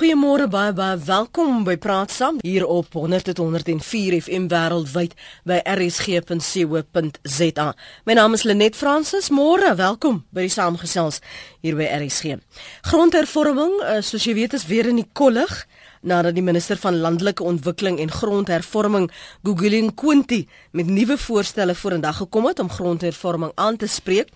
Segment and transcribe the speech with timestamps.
[0.00, 5.12] Goeiemôre baie baie welkom by Praat Saam hier op 100.104 FM wêreldwyd
[5.44, 7.66] by rsg.co.za.
[8.08, 9.28] My naam is Lenet Fransis.
[9.28, 11.20] Môre, welkom by die saamgesels
[11.60, 12.40] hier by RSG.
[12.88, 15.52] Grondhervorming, eh, soos jy weet, is weer in die kollig
[16.00, 19.10] nadat die minister van landelike ontwikkeling en grondhervorming,
[19.44, 24.30] Gugulin Kwinti, met nuwe voorstelle vorendag gekom het om grondhervorming aan te spreek.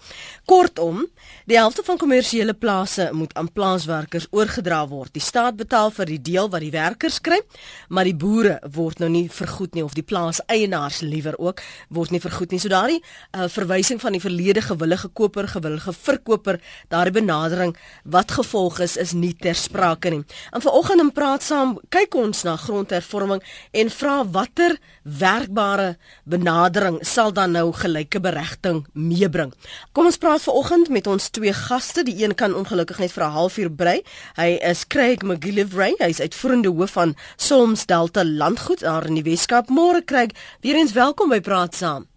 [0.45, 1.07] Kortom,
[1.49, 5.13] die helfte van kommersiële plase moet aan plaaswerkers oorgedra word.
[5.13, 7.41] Die staat betaal vir die deel wat die werkers kry,
[7.89, 12.21] maar die boere word nou nie vergoed nie of die plaaseienaars liewer ook word nie
[12.21, 12.61] vergoed nie.
[12.61, 16.61] So daardie uh, verwysing van die verlede gewillige koper, gewillige verkoper,
[16.93, 17.75] daardie benadering
[18.05, 20.23] wat gevolg is is nie ter sprake nie.
[20.53, 23.43] En vanoggend in praat saam kyk ons na grondhervorming
[23.79, 24.75] en vra watter
[25.21, 25.95] werkbare
[26.27, 29.53] benadering sal dan nou gelyke beregting meebring.
[29.95, 32.03] Kom ons praat vanoggend met ons twee gaste.
[32.07, 33.99] Die een kan ongelukkig net vir 'n halfuur brei.
[34.37, 35.95] Hy is Craig McGillivray.
[35.99, 39.69] Hy is uitvoerende hoof van Solms Delta Landgoed daar in die Weskaap.
[39.69, 42.14] Môre Craig, weer eens welkom by Praat Saam.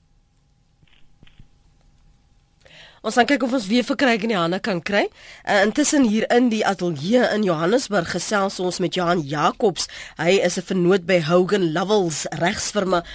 [3.08, 5.06] Ons gaan kyk of ons weer vir kry in die hande kan kry.
[5.48, 9.88] Uh, intussen hier in die ateljee in Johannesburg gesels ons met Johan Jacobs.
[10.20, 13.06] Hy is 'n vernoot by Hogan Lovells regsfirma.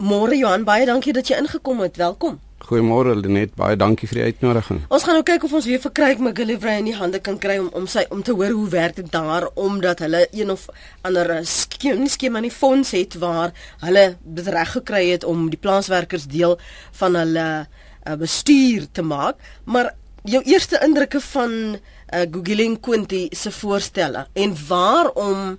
[0.00, 1.96] Môre Johan, baie dankie dat jy ingekom het.
[1.96, 2.40] Welkom.
[2.64, 4.80] Goeiemôre Lenet, baie dankie vir die uitnodiging.
[4.88, 7.58] Ons gaan nou kyk of ons weer vir Craig McGillivray in die hande kan kry
[7.58, 10.70] om om sy om te hoor hoe werk dit daar omdat hulle een of
[11.02, 13.52] ander skema skema in die fonds het waar
[13.84, 16.56] hulle dit reg gekry het om die plaaswerkers deel
[16.92, 17.66] van hulle
[18.04, 24.56] uh, bestuur te maak, maar jou eerste indrukke van uh, Gugiling Quinty se voorstelle en
[24.68, 25.58] waarom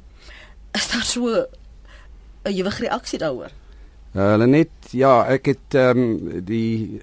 [0.72, 1.46] is daar so
[2.44, 3.52] 'n ewige reaksie daaroor?
[4.16, 7.02] Uh, hulle net ja, ek het ehm um, die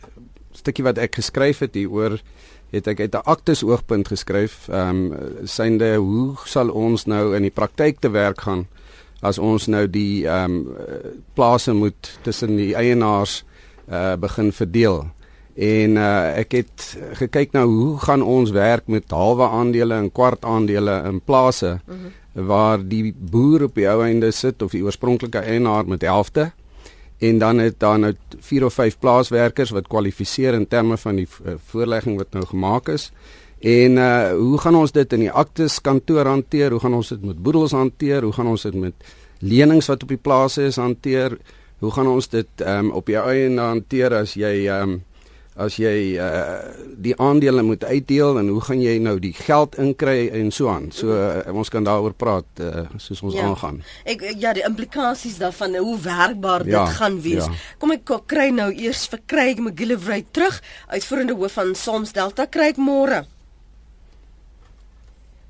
[0.52, 2.20] stukkie wat ek geskryf het hier oor
[2.72, 4.68] het ek uit 'n aktes oogpunt geskryf.
[4.68, 8.66] Ehm um, synde hoe sal ons nou in die praktyk te werk gaan
[9.20, 10.76] as ons nou die ehm um,
[11.34, 13.44] plase moet tussen die eienaars
[13.90, 15.10] uh begin verdeel.
[15.54, 16.84] En uh, ek het
[17.20, 21.94] gekyk nou hoe gaan ons werk met halwe aandele en kwart aandele in plase mm
[21.98, 22.46] -hmm.
[22.46, 26.52] waar die boer op die ou einde sit of die oorspronklike eienaar met helfte
[27.18, 31.28] en dan het daar nou 4 of 5 plaaswerkers wat kwalifiseer in terme van die
[31.44, 33.12] uh, voorlegging wat nou gemaak is.
[33.60, 36.70] En uh hoe gaan ons dit in die aktes kantoor hanteer?
[36.70, 38.22] Hoe gaan ons dit met boedels hanteer?
[38.22, 38.94] Hoe gaan ons dit met
[39.38, 41.38] lenings wat op die plase is hanteer?
[41.78, 45.02] Hoe gaan ons dit um op jou eie hanteer as jy um
[45.60, 46.60] as jy uh,
[46.96, 50.88] die aandele moet uitdeel en hoe gaan jy nou die geld inkry en so aan.
[50.96, 53.44] So uh, ons kan daaroor praat uh, soos ons ja.
[53.50, 53.82] aangaan.
[54.08, 57.44] Ek ja, die implikasies daarvan hoe werkbaar ja, dit gaan wees.
[57.44, 57.76] Ja.
[57.82, 62.80] Kom ek kry nou eers vir Craig McGillivray terug uitvoerende hoof van Soms Delta Craig
[62.80, 63.26] môre.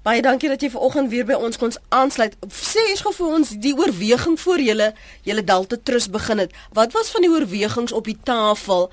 [0.02, 2.34] Baie dankie dat jy vanoggend weer by ons kon aansluit.
[2.50, 4.88] Sê eers gou vir ons die oorweging voor julle
[5.22, 6.56] julle Delta Trust begin het.
[6.74, 8.88] Wat was van die oorwegings op die tafel?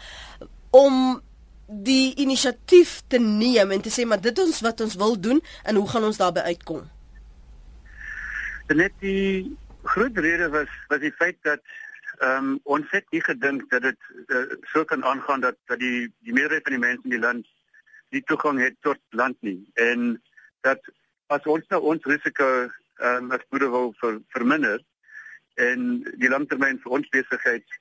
[0.69, 1.22] Om
[1.69, 5.75] die inisiatief te neem en te sê maar dit ons wat ons wil doen en
[5.75, 6.88] hoe gaan ons daarbey uitkom?
[8.74, 11.62] Net die groot rede was was die feit dat
[12.19, 16.09] ehm um, ons het nie gedink dat dit uh, so kan aangaan dat dat die
[16.25, 17.47] die meerderheid van die mense in die land
[18.09, 20.22] die toegang het tot land nie en
[20.68, 20.81] dat
[21.28, 24.81] as ons nou ons risiko ehm um, as boere wil ver, verminder
[25.56, 25.86] en
[26.24, 27.80] die langtermyn vir ons besigheid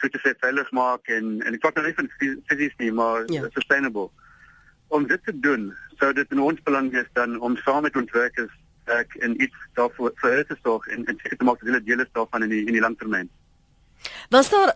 [0.00, 2.10] so te sê veilig maak en en ek praat nou nie van
[2.50, 3.48] fisies nie, maar ja.
[3.54, 4.08] sustainable.
[4.88, 5.68] Om dit te doen,
[6.00, 8.54] sou dit in ons belang wees dan om saam met ons werkers
[8.88, 11.84] ek en iets daarvoor vir hulle te sorg en en seker te maak dat hulle
[11.84, 13.28] deel is daarvan in die in die langtermyn.
[14.34, 14.74] Was daar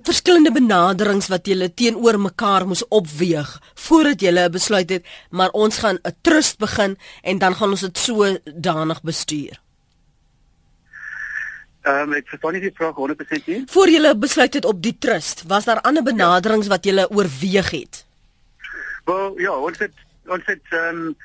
[0.00, 3.50] verskillende benaderings wat julle teenoor mekaar moes opweeg
[3.86, 7.98] voordat julle besluit het maar ons gaan 'n trust begin en dan gaan ons dit
[7.98, 9.60] so danig bestuur.
[11.82, 13.62] Ehm um, ek verstaan nie die vraag 100% nie.
[13.66, 18.04] Voor jy besluit het op die trust, was daar ander benaderings wat jy oorweeg het?
[19.04, 19.94] Wel ja, ons het
[20.30, 21.16] ons het ehm um,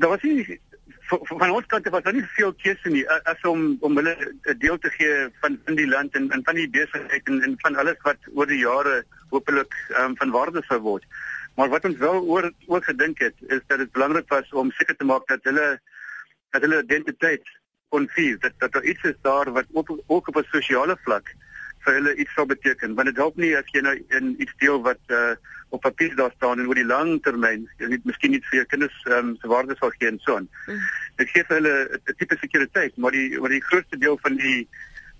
[0.00, 0.60] daar was nie
[1.08, 4.78] van ons kant was daar nie veel keuse nie as om om hulle 'n deel
[4.78, 8.00] te gee van in die land en en van die besigheid en en van alles
[8.02, 11.04] wat oor die jare hopelik ehm um, van waarde sou word.
[11.56, 14.96] Maar wat ons wel oor ook gedink het is dat dit belangrik was om seker
[14.96, 15.80] te maak dat hulle
[16.50, 17.44] dat hulle identiteit
[17.90, 21.34] vier dat dat daar iets is daar wat ook, ook op 'n sosiale vlak
[21.84, 24.82] vir hulle iets sou beteken want dit help nie as jy nou in iets deel
[24.82, 25.34] wat uh,
[25.68, 28.64] op papier daar staan en oor die lang termyn jy weet miskien nie vir jou
[28.64, 30.48] kinders um, se waarde sal gee en so aan.
[30.66, 30.80] Mm.
[31.16, 34.68] Dit gee vir hulle 'n tipe sekuriteit maar die maar die grootste deel van die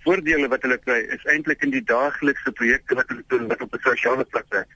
[0.05, 3.75] voordele wat hulle kry is eintlik in die daaglikse projekte wat hulle doen wat op
[3.75, 4.76] 'n sosiale vlak werk.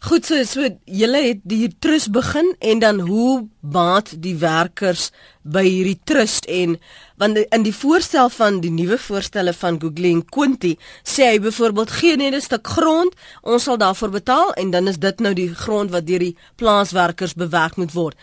[0.00, 5.10] Goed so, so julle het die trust begin en dan hoe baat die werkers
[5.42, 6.78] by hierdie trust en
[7.20, 10.72] want in die voorstel van die nuwe voorstelle van Google en Quinty
[11.04, 14.98] sê hy byvoorbeeld gee net 'n stuk grond, ons sal daarvoor betaal en dan is
[14.98, 18.16] dit nou die grond wat deur die plaaswerkers bewerk moet word.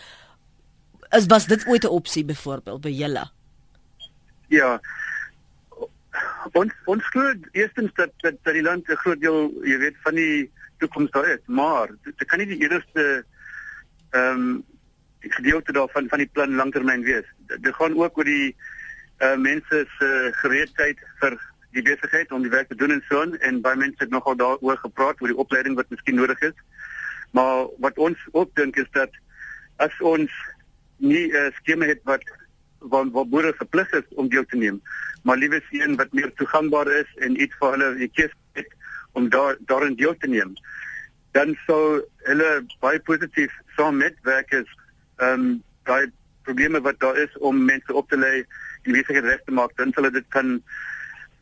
[1.10, 3.30] Is was dit ooit 'n opsie byvoorbeeld by julle?
[4.48, 4.80] Ja.
[6.52, 10.14] Ons ons glo eerstens dat dat, dat die land 'n groot deel, jy weet, van
[10.14, 13.24] die toekoms daar is, maar dit kan nie die eerste
[14.10, 14.64] ehm um,
[15.18, 17.26] gedeelte daarvan van die plan langtermyn wees.
[17.46, 18.56] Dit gaan ook oor die
[19.18, 20.08] uh mense se
[20.40, 21.34] gereedheid vir
[21.74, 24.36] die besigheid om die werk te doen en so on en baie mense het nogal
[24.38, 26.54] daaroor gepraat oor die opleiding wat miskien nodig is.
[27.36, 29.10] Maar wat ons ook dink is dat
[29.76, 30.30] as ons
[30.96, 32.22] nie 'n uh, skema het wat
[32.78, 34.82] wat wat boere verplig is om deel te neem,
[35.22, 38.34] maar liewer sien wat meer toegankbaar is en iets vir hulle die keuse
[39.18, 40.54] om daar daarin deel te neem
[41.36, 41.82] dan sou
[42.28, 42.50] hulle
[42.84, 44.70] baie positief saam met werkers
[45.18, 45.50] ehm um,
[45.88, 46.10] daai
[46.48, 48.44] probleme wat daar is om mense op te lei
[48.82, 50.58] en se reg te maak dan hulle dit kan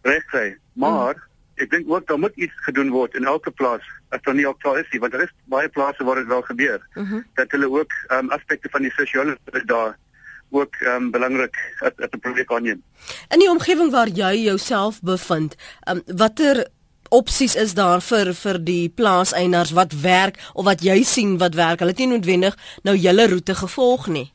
[0.02, 0.48] regkry
[0.84, 1.24] maar mm.
[1.64, 3.84] ek dink ook daar moet iets gedoen word in elke plaas
[4.14, 6.42] as daar nie al klaar is nie want daar is baie plase waar dit wel
[6.48, 7.24] gebeur mm -hmm.
[7.34, 9.96] dat hulle ook ehm um, aspekte van die sosiale daar
[10.50, 12.82] ook ehm um, belangrik as 'n projek aanneem.
[13.28, 16.66] In die omgewing waar jy jouself bevind, ehm um, watter
[17.08, 21.80] opsies is daar vir vir die plaaseienaars wat werk of wat jy sien wat werk?
[21.80, 24.32] Hulle het nie noodwendig nou julle roete gevolg nie.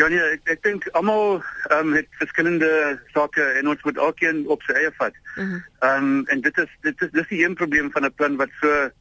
[0.00, 2.70] Ja nee, ek ek dink almal ehm um, het verskillende
[3.12, 5.16] sake en ons moet elkeen op sy eie vat.
[5.36, 5.60] Mhm.
[5.84, 8.36] Ehm mm um, en dit is dit is dis die een probleem van 'n plan
[8.40, 8.92] wat so ehm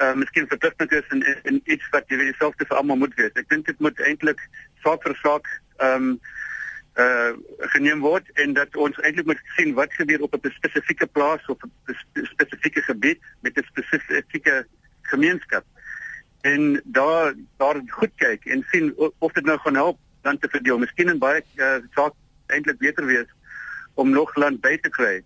[0.00, 3.36] uh, miskien verpligtend is en en iets wat jy self te vir almal moet weet.
[3.36, 4.40] Ek dink dit moet eintlik
[4.84, 5.46] saak vir saak
[5.78, 6.20] ehm um,
[6.96, 11.46] uh geneem word en dat ons eintlik moet sien wat gebeur op 'n spesifieke plaas
[11.46, 14.66] of 'n spesifieke gebied met 'n spesifieke
[15.02, 15.64] gemeenskap.
[16.40, 20.78] En daar daar goed kyk en sien of dit nou gaan help dan te verdeel.
[20.78, 22.12] Miskien in baie uh, saak
[22.46, 23.28] eintlik beter wees
[23.94, 25.22] om nog land by te kry.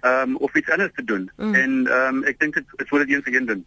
[0.00, 1.30] Ehm um, of iets anders te doen.
[1.36, 1.54] Mm.
[1.54, 3.64] En ehm um, ek dink dit is wat dit eens begin doen.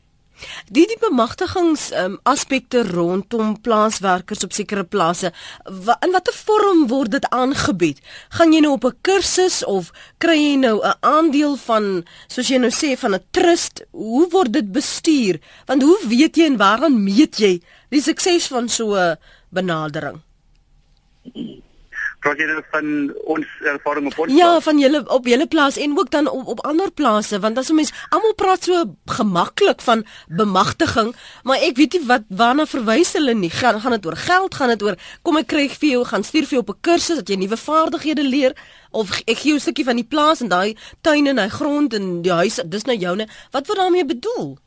[0.74, 5.32] Die die bemagtigings um, aspekte rondom plaaswerkers op sekere plase,
[5.64, 8.02] wa, in watter vorm word dit aangebied?
[8.38, 12.58] Gaan jy nou op 'n kursus of kry jy nou 'n aandeel van soos jy
[12.58, 13.84] nou sê van 'n trust?
[13.92, 15.40] Hoe word dit bestuur?
[15.66, 19.18] Want hoe weet jy en waaraan meet jy die sukses van so 'n
[19.50, 20.22] benadering?
[22.24, 22.88] Praat jy van
[23.36, 24.64] ons ervaring op ons Ja, plaas?
[24.64, 27.76] van julle op julle plaas en ook dan op, op ander plase want as 'n
[27.76, 33.34] mens almal praat so gemaklik van bemagtiging, maar ek weet nie wat waarna verwys hulle
[33.34, 33.50] nie.
[33.50, 36.44] Gaan gaan dit oor geld, gaan dit oor kom ek kry vir jou, gaan stuur
[36.48, 38.54] vir jou op 'n kursus dat jy nuwe vaardighede leer
[38.92, 41.94] of ek gee jou 'n stukkie van die plaas en daai tuin en hy grond
[41.94, 43.28] en die huis, dis nou joune.
[43.52, 44.58] Wat word daarmee bedoel?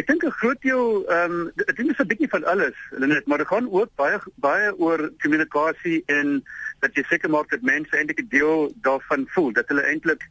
[0.00, 3.38] Ek dink 'n groot deel ehm um, dit is 'n bietjie van alles, net, maar
[3.42, 6.40] dit gaan ook baie baie oor kommunikasie en
[6.80, 10.24] dat jy seker maak dat mense eintlik 'n deel daarvan voel, dat hulle eintlik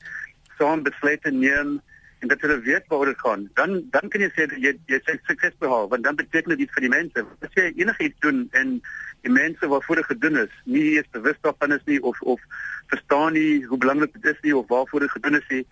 [0.58, 1.82] saam besluite neem
[2.20, 3.50] en dat hulle weet waaroor dit gaan.
[3.54, 6.88] Dan dan kan jy sê dat jy jy sukses behaal, want dan beteken dit vir
[6.88, 7.26] die mense.
[7.46, 8.82] As jy enigiets doen en
[9.22, 12.42] die mense waarvoor dit gedoen is, nie eens bewus daarvan is nie of of
[12.88, 15.66] verstaan nie hoe belangrik dit is nie of waarvoor dit gedoen is nie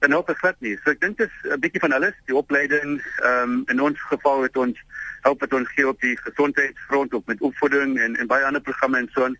[0.00, 0.76] dan help glad nie.
[0.82, 4.00] So ek dink dit is 'n bietjie van alles, die opleiding, ehm um, in ons
[4.12, 4.78] geval het ons
[5.22, 8.98] help dit ons gee op die gesondheidsfront op met opvoeding en en baie ander programme
[8.98, 9.36] en so aan.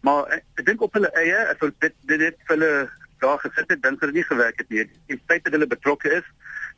[0.00, 2.72] Maar ek, ek dink op hulle eie as ons dit dit net vir hulle
[3.18, 4.84] daar gesit het, sou dit nie gewerk het nie.
[5.10, 6.26] Die feit dat hulle betrokke is,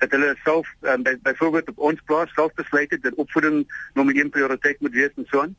[0.00, 3.62] dat hulle self um, by byvoorbeeld op ons plaas self besluit het dat opvoeding
[3.94, 5.56] nommer 1 prioriteit moet wees en so aan.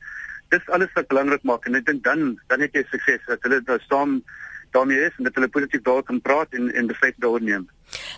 [0.50, 3.62] Dis alles wat belangrik maak en ek dink dan dan het jy sukses dat hulle
[3.68, 4.20] daar staan
[4.72, 7.70] daarmee is en dat hulle positief daaroor kan praat en en besluit daaroor neem.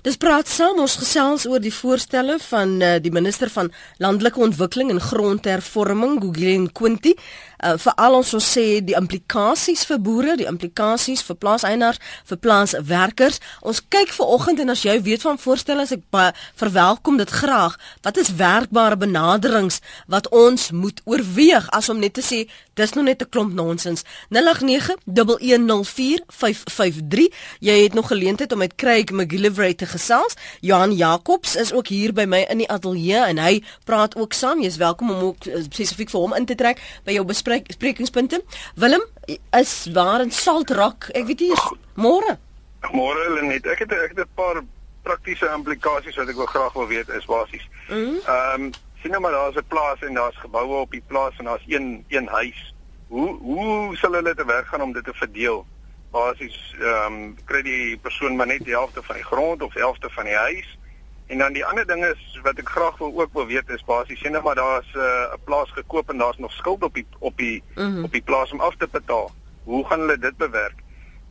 [0.03, 3.72] Dis praat saam ons gesels oor die voorstelle van uh, die minister van
[4.03, 7.15] landelike ontwikkeling en grondhervorming Gugien Quinty.
[7.63, 13.39] Uh, Veral ons ons sê die implikasies vir boere, die implikasies vir plaaseienaars, vir plaaswerkers.
[13.63, 16.03] Ons kyk ver oggend en as jy weet van voorstelle as ek
[16.60, 17.80] verwelkom dit graag.
[18.03, 19.80] Wat is werkbare benaderings
[20.12, 22.44] wat ons moet oorweeg as om net te sê
[22.75, 24.01] dis nog net 'n klomp nonsens.
[24.30, 27.27] 0891104553.
[27.60, 30.36] Jy het nog geleentheid om met Craig McGillivray Celebrate te gesels.
[30.60, 34.60] Johan Jacobs is ook hier by my in die ateljee en hy praat ook saam.
[34.60, 38.41] Jy's welkom om ook eh, spesifiek vir hom in te trek by jou besprekingspunte.
[38.75, 39.05] Willem
[39.55, 41.08] is waar in Saltrock.
[41.15, 41.55] Ek weet nie
[41.96, 42.36] môre.
[42.91, 43.70] Môre Lenet.
[43.72, 44.60] Ek het ek het 'n paar
[45.08, 47.63] praktiese implikasies wat ek wil graag wil weet is basies.
[47.88, 48.20] Mhm.
[48.27, 51.38] Ehm mm um, sien nou maar daar's 'n plaas en daar's geboue op die plaas
[51.38, 52.74] en daar's een een huis.
[53.08, 55.65] Hoe hoe sal hulle te werk gaan om dit te verdeel?
[56.13, 59.86] Basies ehm um, kry die persoon maar net die helfte van die grond of die
[59.86, 60.77] helfte van die huis
[61.34, 64.20] En dan die ander ding is wat ek graag wil ook wil weet is basies
[64.20, 67.08] sien nou maar daar's eh, 'n uh, plaas gekoop en daar's nog skuld op die
[67.20, 68.03] op die mm -hmm.
[68.03, 69.32] op die plaas om af te betaal.
[69.63, 70.79] Hoe gaan hulle dit bewerk?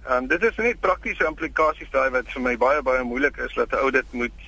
[0.05, 3.55] Ehm um, dit is net praktiese implikasies daai wat vir my baie baie moeilik is
[3.55, 4.39] dat 'n ou dit moet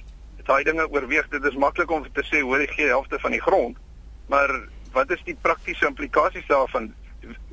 [0.45, 1.29] daai dinge oorweeg.
[1.29, 3.77] Dit is maklik om te sê hoor jy gee helfte van die grond.
[4.27, 4.61] Maar
[4.93, 6.95] wat is die praktiese implikasies daarvan?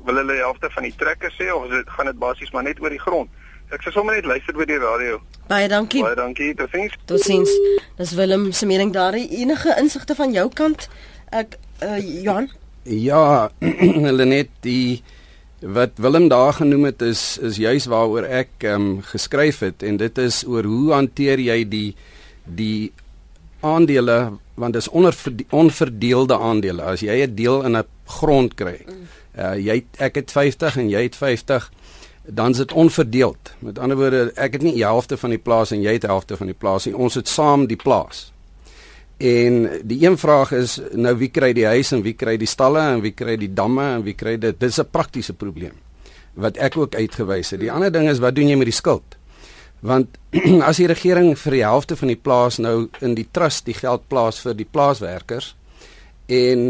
[0.06, 2.80] Wil hulle die helfte van die trekker sê of dit gaan dit basies maar net
[2.82, 3.30] oor die grond?
[3.72, 5.20] Ek sê sommer net luister oor die radio.
[5.48, 6.02] Baie dankie.
[6.04, 6.50] Baie dankie.
[6.58, 6.96] Totsiens.
[7.08, 7.52] Totsiens.
[7.96, 9.16] Dis Willem se mening daar.
[9.16, 10.88] Enige insigte van jou kant?
[11.32, 12.50] Ek uh, Johan?
[12.84, 13.50] Ja,
[14.08, 15.02] hulle net die
[15.62, 19.96] wat Willem daar genoem het is is juis waaroor ek ehm um, geskryf het en
[19.96, 21.94] dit is oor hoe hanteer jy die
[22.44, 22.92] die
[23.62, 25.16] aandele want dis onder
[25.50, 26.82] onverdeelde aandele.
[26.82, 28.84] As jy 'n deel in 'n grond kry,
[29.38, 31.70] uh, jy ek het 50 en jy het 50
[32.26, 33.52] dan is dit onverdeeld.
[33.58, 36.10] Met ander woorde, ek het nie die helfte van die plaas en jy het die
[36.10, 36.94] helfte van die plaas nie.
[36.96, 38.32] Ons het saam die plaas.
[39.16, 42.80] En die een vraag is nou wie kry die huis en wie kry die stalle
[42.80, 44.58] en wie kry die damme en wie kry dit?
[44.60, 45.74] Dit is 'n praktiese probleem
[46.34, 47.60] wat ek ook uitgewys het.
[47.60, 49.16] Die ander ding is wat doen jy met die skuld?
[49.82, 50.18] Want
[50.68, 54.06] as die regering vir die helfte van die plaas nou in die trust die geld
[54.08, 55.52] plaas vir die plaaswerkers
[56.32, 56.62] en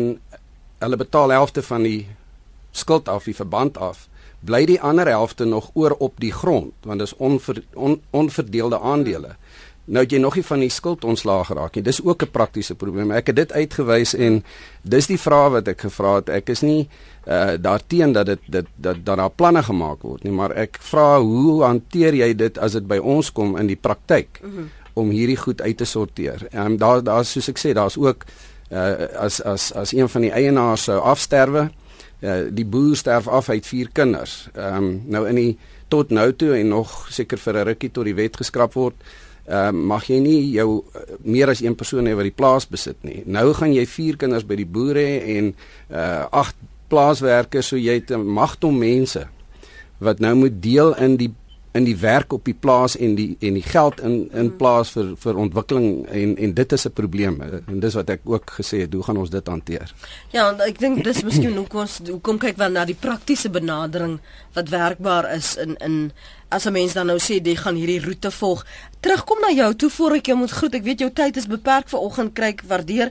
[0.83, 2.07] hulle betaal helfte van die
[2.73, 4.07] skuld af, die verband af,
[4.41, 9.37] bly die ander helfte nog oor op die grond want dis onver, on, onverdeelde aandele.
[9.85, 11.83] Nou het jy nog nie van die skuld ontslaag geraak nie.
[11.83, 13.11] Dis ook 'n praktiese probleem.
[13.11, 14.45] Ek het dit uitgewys en
[14.83, 16.29] dis die vraag wat ek gevra het.
[16.29, 16.89] Ek is nie
[17.27, 21.21] uh daarteen dat dit dit dat dat daar planne gemaak word nie, maar ek vra
[21.21, 24.71] hoe hanteer jy dit as dit by ons kom in die praktyk mm -hmm.
[24.93, 26.47] om hierdie goed uit te sorteer.
[26.51, 28.25] Ehm um, daar daar soos ek sê, daar's ook
[28.71, 31.71] uh as as as een van die eienaars sou afsterwe,
[32.21, 34.49] uh, die boer sterf af uit vier kinders.
[34.55, 35.59] Ehm um, nou in die
[35.89, 38.95] tot nou toe en nog seker vir 'n rukkie tot die wet geskraap word.
[39.47, 42.69] Ehm uh, mag jy nie jou uh, meer as een persoon hê wat die plaas
[42.69, 43.23] besit nie.
[43.27, 45.55] Nou gaan jy vier kinders by die boer hê en
[45.91, 46.57] uh agt
[46.93, 49.27] plaaswerkers so jy het 'n magtom mense
[49.99, 51.33] wat nou moet deel in die
[51.73, 54.57] in die werk op die plaas en die en die geld in in hmm.
[54.61, 57.41] plaas vir vir ontwikkeling en en dit is 'n probleem.
[57.43, 59.95] En dis wat ek ook gesê het hoe gaan ons dit hanteer?
[60.31, 64.21] Ja ek dink dis miskien hoe kom hoe kom kyk wel na die praktiese benadering
[64.53, 66.13] wat werkbaar is in in
[66.49, 68.67] as 'n mens dan nou sê jy gaan hierdie roete volg.
[69.01, 70.75] Terugkom na jou toe voor ek jou moet groet.
[70.75, 73.11] Ek weet jou tyd is beperk vir oggend kyk waardeer.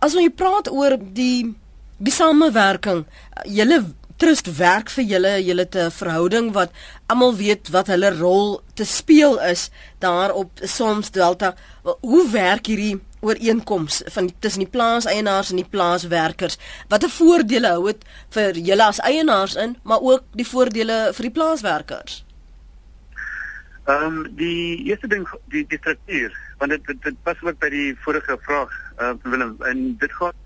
[0.00, 1.54] As ons praat oor die
[1.98, 3.06] die samewerking
[3.44, 3.84] julle
[4.16, 6.72] trust werk vir julle julle te verhouding wat
[7.12, 9.68] almal weet wat hulle rol te speel is
[10.00, 11.54] daar op soms delta.
[11.82, 16.58] Hoe werk hierdie ooreenkoms van tussen die plaaseienaars en die plaaswerkers?
[16.88, 18.06] Watter voordele hou dit
[18.36, 22.22] vir julle as eienaars in maar ook die voordele vir die plaaswerkers?
[23.86, 27.68] Ehm um, die eerste ding die die struktuur want dit dit, dit pas ook by
[27.70, 30.44] die vorige vraag uh, Willem en dit gaan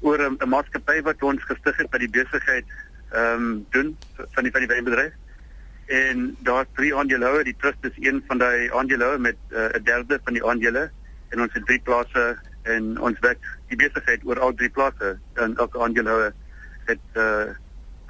[0.00, 2.64] oor 'n maatskappy wat ons gestig het by die besigheid
[3.10, 5.12] ehm um, doen van die van die wynbedryf.
[5.86, 9.84] En daar drie aandeelhouers, die trust is een van daai aandeelhouers met eh, 'n uh,
[9.84, 10.90] derde van die aandele
[11.28, 13.38] en ons het drie plase en ons werk
[13.68, 16.32] die besigheid oor al drie plase en elke aandeelhouer
[16.84, 17.44] het 'n uh,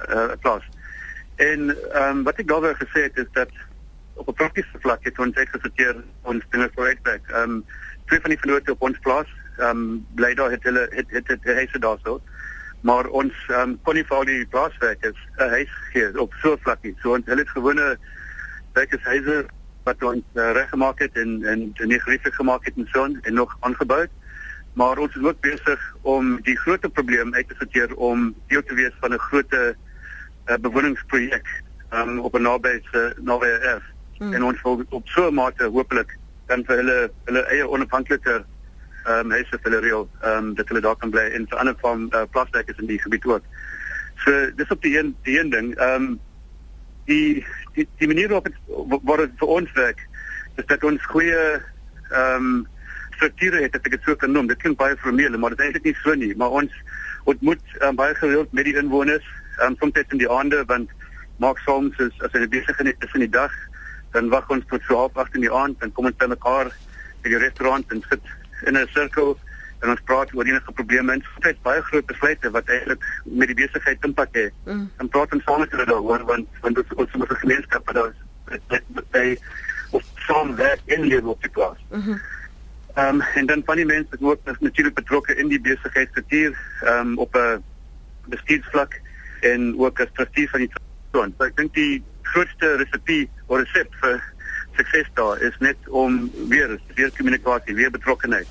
[0.09, 0.63] uh, plaas.
[1.35, 1.59] En
[1.91, 3.49] ehm um, wat ek daaroor gesê het is dat
[4.13, 7.27] op 'n praktiese vlak het ons uitgesorteer ons dinge vooruitwerk.
[7.27, 7.65] Ehm um,
[8.05, 11.27] twee van die vennote op ons plaas ehm um, bly daar het hulle het het,
[11.27, 12.21] het, het huise daar so
[12.81, 16.63] maar ons um, kon nie vir al die plaaswerkers 'n huis gee op so 'n
[16.65, 16.95] vlakkie.
[17.01, 17.97] So ons hulle het gewone
[18.73, 19.45] werkershuise
[19.83, 23.57] wat ons uh, reggemaak het en en nie gerieflik gemaak het en so en nog
[23.59, 24.07] aangebou.
[24.73, 28.73] Maar ons is ook besig om die groot probleem uit te sorteer om deel te
[28.73, 29.73] wees van 'n groot uh,
[30.59, 31.47] bewoningsprojek
[31.93, 33.83] um, op 'n naby se naby erf.
[34.17, 34.33] Hmm.
[34.33, 38.45] En ons wil op so 'n mate hopelik dan vir hulle hulle eie onafhanklike
[39.05, 41.57] ehm um, huise vir hulle reël ehm um, dat hulle daar kan bly en vir
[41.57, 43.47] ander van uh, plaaswerkers in die gebied ook.
[44.25, 45.73] So dis op die een die een ding.
[45.77, 46.19] Ehm um,
[47.05, 48.59] die, die die manier waarop dit
[49.03, 50.05] wat dit vir ons werk
[50.55, 51.41] is dat ons goeie
[52.11, 52.67] ehm um,
[53.21, 54.47] strukture het, dat ek dit so kan noem.
[54.49, 56.73] Dit klink baie formeel, maar dit is eintlik nie so nie, maar ons
[57.29, 59.27] ontmoet um, baie gereeld met die inwoners,
[59.61, 60.89] um, soms in die aande want
[61.37, 63.53] maak soms is as hulle besig is in die dag,
[64.13, 66.71] dan wag ons tot so half 8 in die aand en kom ons by mekaar
[67.21, 68.25] by die restaurant en sit
[68.65, 69.37] in 'n sirkel
[69.81, 73.47] en ons praat oor enige probleme en dit is baie groot besluite wat eintlik met
[73.47, 74.53] die besigheid impak het.
[74.65, 74.91] Mm.
[74.97, 78.03] En praat ons saam met hulle daaroor want want dit is ons moet gemeenskap wat
[78.03, 78.19] ons
[78.69, 79.37] met by
[79.91, 81.77] of saam werk in die op die plaas.
[81.89, 82.17] Mhm.
[82.95, 87.07] Ehm um, en dan van die mense wat ook natuurlik betrokke in die besigheidsstruktuur ehm
[87.07, 87.63] um, op 'n
[88.25, 88.99] bestuursvlak
[89.41, 90.71] en ook as trustee van die
[91.11, 91.33] troon.
[91.37, 94.23] So ek dink die grootste resepie of resep vir
[94.75, 98.47] sukses daar is net om weer weer kommunikasie, weer betrokkenheid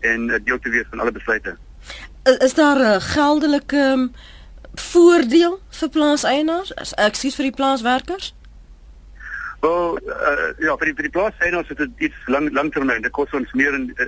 [0.00, 1.56] en uh, deel te wees van alle besluite.
[2.22, 4.12] Is, is daar 'n geldelike um,
[4.74, 6.74] voordeel vir plaaseienaars?
[6.94, 8.34] Ekskuus vir die plaaswerkers?
[9.60, 13.02] Wel, uh, ja, vir die, vir die plaaseienaars is dit iets lang langtermyn.
[13.02, 14.06] Dit kos ons meer in uh,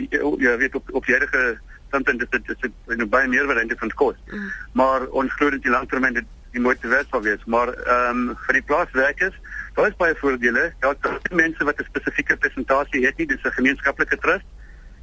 [0.00, 3.60] uh, ja, weet op op hierdie standpunt is dit is dit nou baie meer wat
[3.60, 4.16] eintlik van kos.
[4.30, 4.48] Mm.
[4.72, 7.44] Maar ons glo dat die langtermyn dit die moeite werd sal wees.
[7.44, 9.36] Maar ehm um, vir die plaaswerkers
[9.74, 10.72] Daar is baie voordele.
[10.78, 14.46] Daar is mense wat 'n spesifieke presentasie het nie, dis 'n gemeenskaplike trust.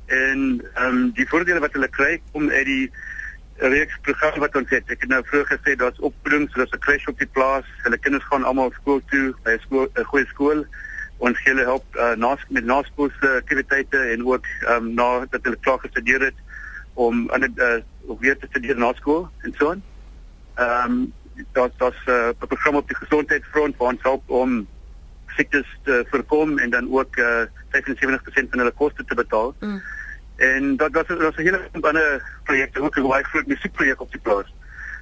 [0.06, 2.92] En ehm um, die voordele wat hulle kry om uit die
[3.56, 4.90] reeks program wat ons het.
[4.90, 7.66] Ek het nou vroeër gesê daar's opvoeding, so daar's 'n crash op die plaas.
[7.84, 10.66] Hulle kinders gaan almal skool toe, by 'n skool, 'n goeie skool.
[11.18, 15.44] Ons gee hulle help uh, na met naskoolse aktiwiteite en ook ehm um, na dat
[15.44, 16.40] hulle klaar gestudeer het
[16.94, 19.84] om aan 'n uh, weer te studeer na skool en so aan.
[20.56, 21.14] Ehm um,
[21.52, 24.68] dat dat 'n uh, program op die gesondheidsfront waar ons help om
[25.28, 29.56] siektes te voorkom en dan ook uh, 75% van hulle koste te betaal.
[29.60, 29.82] Mm.
[30.36, 34.22] En dat was was 'n hele ander projek, ook 'n baie groot musiekprojek op die
[34.22, 34.54] plaas.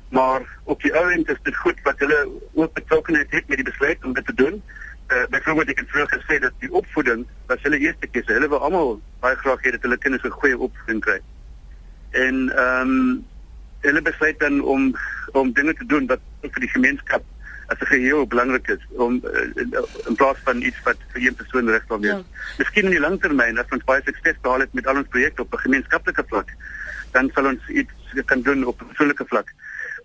[0.09, 4.05] Maar op die ouend is dit goed dat hulle ook betrokkenheid het met die besluit
[4.05, 4.63] om dit te doen.
[5.07, 8.33] Uh, byvoorbeeld ek het vroeër gesê dat die opvoeding was hulle eerste keuse.
[8.33, 11.19] Hulle wil almal baie graag hê dat hulle kinders 'n goeie opvoeding kry.
[12.09, 13.25] En ehm um,
[13.81, 14.95] hulle besluit dan om
[15.31, 17.23] om dinge te doen wat vir die gemeenskap
[17.69, 21.69] as 'n geheel belangrik is om uh, in plaas van iets wat vir een persoon
[21.69, 22.11] reg sal wees.
[22.11, 22.23] Ja.
[22.57, 25.53] Miskien in die langtermyn as ons baie sukses behaal het met al ons projekte op
[25.53, 26.49] 'n gemeenskaplike vlak,
[27.11, 29.53] dan sal ons iets kan doen op 'n persoonlike vlak.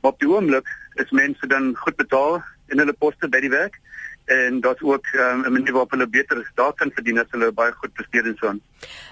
[0.02, 3.80] Maar op die oomblik is mense dan goed betaal in hulle poste by die werk
[4.24, 7.72] en dit ook um, 'n manier waarop hulle beter daar kan verdien as hulle baie
[7.72, 8.60] goed presteer en so aan.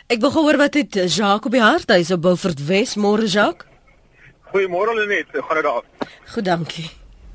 [0.06, 1.90] Ek wil gehoor wat het Jacques op die hart.
[1.90, 3.71] Hy's op Beaufort West, môre Jacques.
[4.52, 5.82] Goeiemôre Lenet, gaan dit daar?
[6.24, 6.90] Goed, dankie.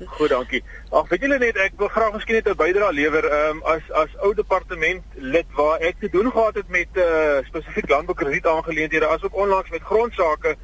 [0.06, 0.62] Goed, dankie.
[0.90, 4.12] Ag, weet julle net, ek wil graag miskien net 'n bydrae lewer um, as as
[4.22, 9.34] ou departement lid waar ek te doen gehad het met uh, spesifiek landboukrediet aangeleenthede asook
[9.34, 10.54] onlangs met grondsake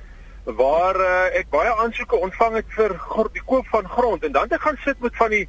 [0.44, 2.94] waar uh, ek baie aansoeke ontvang het vir
[3.32, 5.48] die koop van grond en dan het ek gaan sit met van die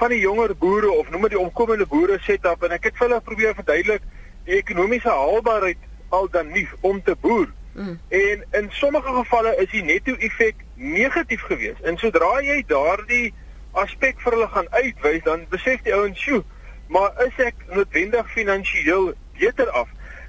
[0.00, 3.08] van die jonger boere of noem dit die omkomende boere setup en ek het vir
[3.08, 4.08] hulle probeer verduidelik
[4.48, 7.52] die ekonomiese haalbaarheid al dan nie om te boer.
[7.76, 8.00] Mm.
[8.08, 11.80] En in sommige gevalle is die netto-effek negatief geweest.
[11.80, 13.34] En sodra jy daardie
[13.76, 16.44] aspek vir hulle gaan uitwys, dan besef die ouens, "Sjoe,
[16.88, 19.88] maar is ek noodwendig finansiëel beter af?"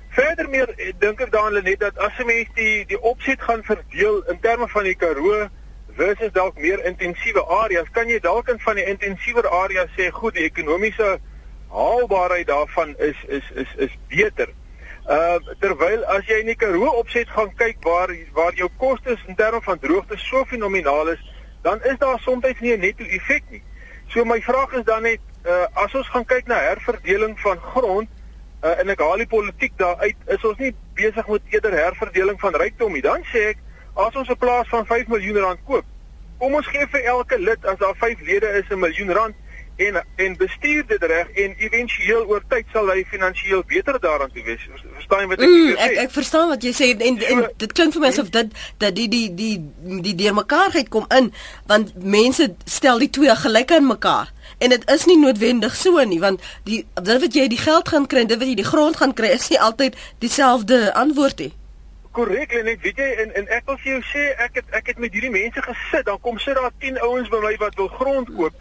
[0.10, 3.64] Verder meer eh, dink ek daaraan net dat as 'n mens die die opset gaan
[3.64, 5.48] verdeel in terme van die Karoo
[5.88, 10.34] versus dalk meer intensiewe areas, kan jy dalk in van die intensiewer areas sê, "Goed,
[10.34, 11.20] die ekonomiese
[11.70, 14.48] haalbaarheid daarvan is is is is beter."
[15.08, 19.38] Uh terwyl as jy in die Karoo opset gaan kyk waar waar jou kostes in
[19.40, 21.22] terme van droogte so fenomenaal is,
[21.64, 23.64] dan is daar soms nie 'n netto effek nie.
[24.08, 28.10] So my vraag is dan net uh as ons gaan kyk na herverdeling van grond
[28.64, 32.40] uh en ek haal die politiek daar uit, is ons nie besig met eerder herverdeling
[32.40, 33.02] van rykdom nie.
[33.02, 33.58] Dan sê ek
[33.96, 35.86] as ons 'n plaas van 5 miljoen rand koop,
[36.38, 39.36] kom ons gee vir elke lid as daar 5 lede is 'n miljoen rand
[39.78, 44.44] en en bestuur dit reg en éventueel oor tyd sal hy finansiëel beter daaraan toe
[44.44, 44.70] wees.
[45.08, 45.84] Verstaan wat ek mm, sê?
[45.86, 48.58] Ek ek verstaan wat jy sê en en, en dit klink vir my asof dit
[48.84, 49.54] dat die die die
[50.04, 51.30] die deurmekaarheid kom in
[51.72, 56.20] want mense stel die twee gelyk aan mekaar en dit is nie noodwendig so nie
[56.24, 59.00] want die dit wat jy die geld gaan kry en dit wat jy die grond
[59.00, 61.54] gaan kry is nie altyd dieselfde antwoord nie.
[62.18, 65.02] Korrek, net weet jy en en ek wil vir jou sê ek het ek het
[65.04, 68.32] met hierdie mense gesit, dan kom sit daar 10 ouens by my wat wil grond
[68.40, 68.56] koop.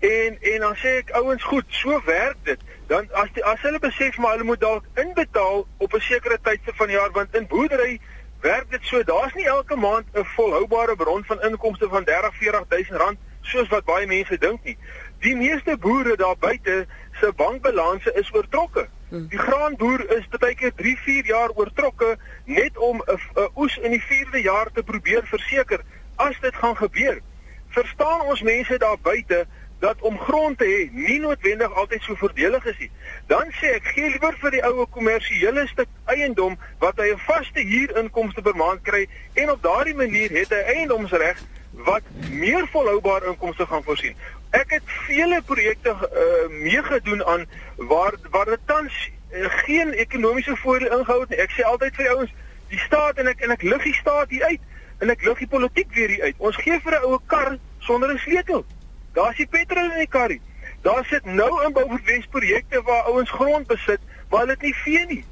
[0.00, 2.60] En en dan sê ek ouens goed, so werk dit.
[2.86, 6.72] Dan as die, as hulle besef maar hulle moet dalk inbetaal op 'n sekere tydse
[6.74, 8.00] van die jaar want in boerdery
[8.40, 9.02] werk dit so.
[9.04, 13.84] Daar's nie elke maand 'n volhoubare bron van inkomste van 30, 40000 rand soos wat
[13.84, 14.78] baie mense dink nie.
[15.18, 16.86] Die meeste boere daar buite
[17.20, 18.88] se bankbalanse is oortrokke.
[19.08, 19.28] Hmm.
[19.28, 24.02] Die graanboer is baie keer 3, 4 jaar oortrokke net om 'n oes in die
[24.02, 25.80] 4de jaar te probeer verseker
[26.16, 27.20] as dit gaan gebeur.
[27.68, 29.46] Verstaan ons mense daar buite
[29.80, 32.90] dat om grond te hê nie noodwendig altyd so voordelig is nie.
[33.32, 37.64] Dan sê ek gee liewer vir die oue kommersiële stuk eiendom wat hy 'n vaste
[37.64, 41.40] huurinkomste per maand kry en op daardie manier het hy eiendomsreg
[41.72, 44.16] wat meer volhoubare inkomste gaan voorsien.
[44.50, 48.92] Ek het vele projekte uh, meegedoen aan waar waar dit tans
[49.32, 51.38] uh, geen ekonomiese voordeel ingehou het nie.
[51.38, 52.34] Ek sê altyd vir die ouens,
[52.68, 54.60] die staat en ek en ek lig die staat hier uit
[55.00, 56.36] en ek lig die politiek weer hier uit.
[56.38, 58.64] Ons gee vir 'n oue kar sonder 'n sleutel.
[59.12, 60.40] Daar's die petrol in die karry.
[60.82, 65.06] Daar sit nou in Beaufort projekte waar ouens grond besit waar hulle dit nie vee
[65.06, 65.24] nie.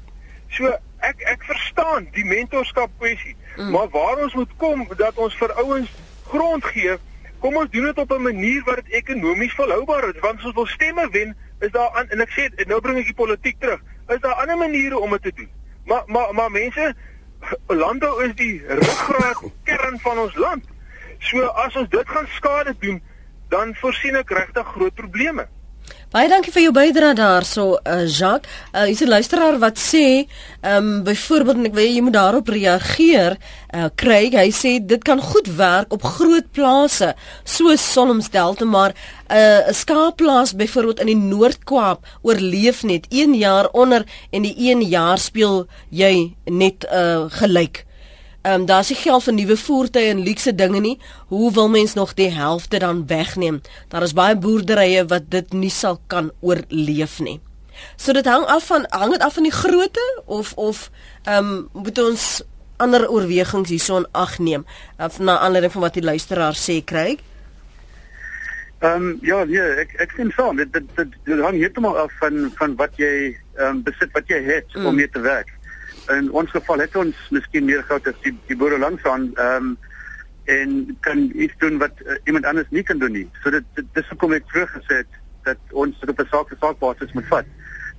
[0.49, 3.69] So ek ek verstaan die mentorskap kwessie, mm.
[3.71, 5.91] maar waar ons moet kom dat ons vir ouens
[6.27, 6.97] grond gee,
[7.39, 10.55] kom ons doen dit op 'n manier wat dit ekonomies volhoubaar is want as ons
[10.55, 13.81] wil stemme wen, Is daar an, en ek sê nou bring ek die politiek terug.
[14.07, 15.49] Is daar ander maniere om dit te doen?
[15.91, 16.93] Maar maar maar mense
[17.67, 20.69] landbou is die ruggraat kern van ons land.
[21.19, 23.01] So as ons dit gaan skade doen,
[23.49, 25.47] dan voorsien ek regtig groot probleme.
[26.09, 28.49] Baie dankie vir jou bydrae daarso uh, Jacques.
[28.73, 30.25] Uh, is 'n luisteraar wat sê,
[30.61, 33.37] ehm um, byvoorbeeld ek wil jy moet daarop reageer.
[33.69, 38.93] Uh, Craig, hy sê dit kan goed werk op groot plase soos Solomsdelta, maar
[39.29, 44.81] 'n uh, skaapplaas byvoorbeeld in die Noord-Kaap oorleef net 1 jaar onder en die 1
[44.81, 47.85] jaar speel jy net uh, gelyk.
[48.41, 50.99] Ehm um, daar's nie geld vir nuwe voertuie en luukse dinge nie.
[51.27, 53.61] Hoe wil mens nog die helfte dan wegneem?
[53.87, 57.41] Daar is baie boerderye wat dit nie sal kan oorleef nie.
[57.95, 60.89] So dit hang af van hang dit af van die grootte of of
[61.23, 62.41] ehm um, moet ons
[62.77, 64.65] ander oorwegings hierson ag neem
[64.97, 67.19] of na aanleiding van wat die luisteraar sê kry.
[68.79, 70.55] Ehm um, ja, ja, ek ek sien saam.
[70.55, 74.43] Dit dit dit hang heeltemal af van van wat jy ehm um, besit wat jy
[74.47, 74.85] het mm.
[74.85, 75.58] om mee te werk
[76.17, 79.69] in ons geval het ons miskien meer geld as die, die boere langs aan ehm
[79.69, 79.77] um,
[80.49, 83.27] en kan iets doen wat uh, iemand anders nie kan doen nie.
[83.43, 86.49] So dit, dit dis hoekom ek vroeër gesê het dat ons dit op 'n saak
[86.49, 87.45] vir saak basis moet vat.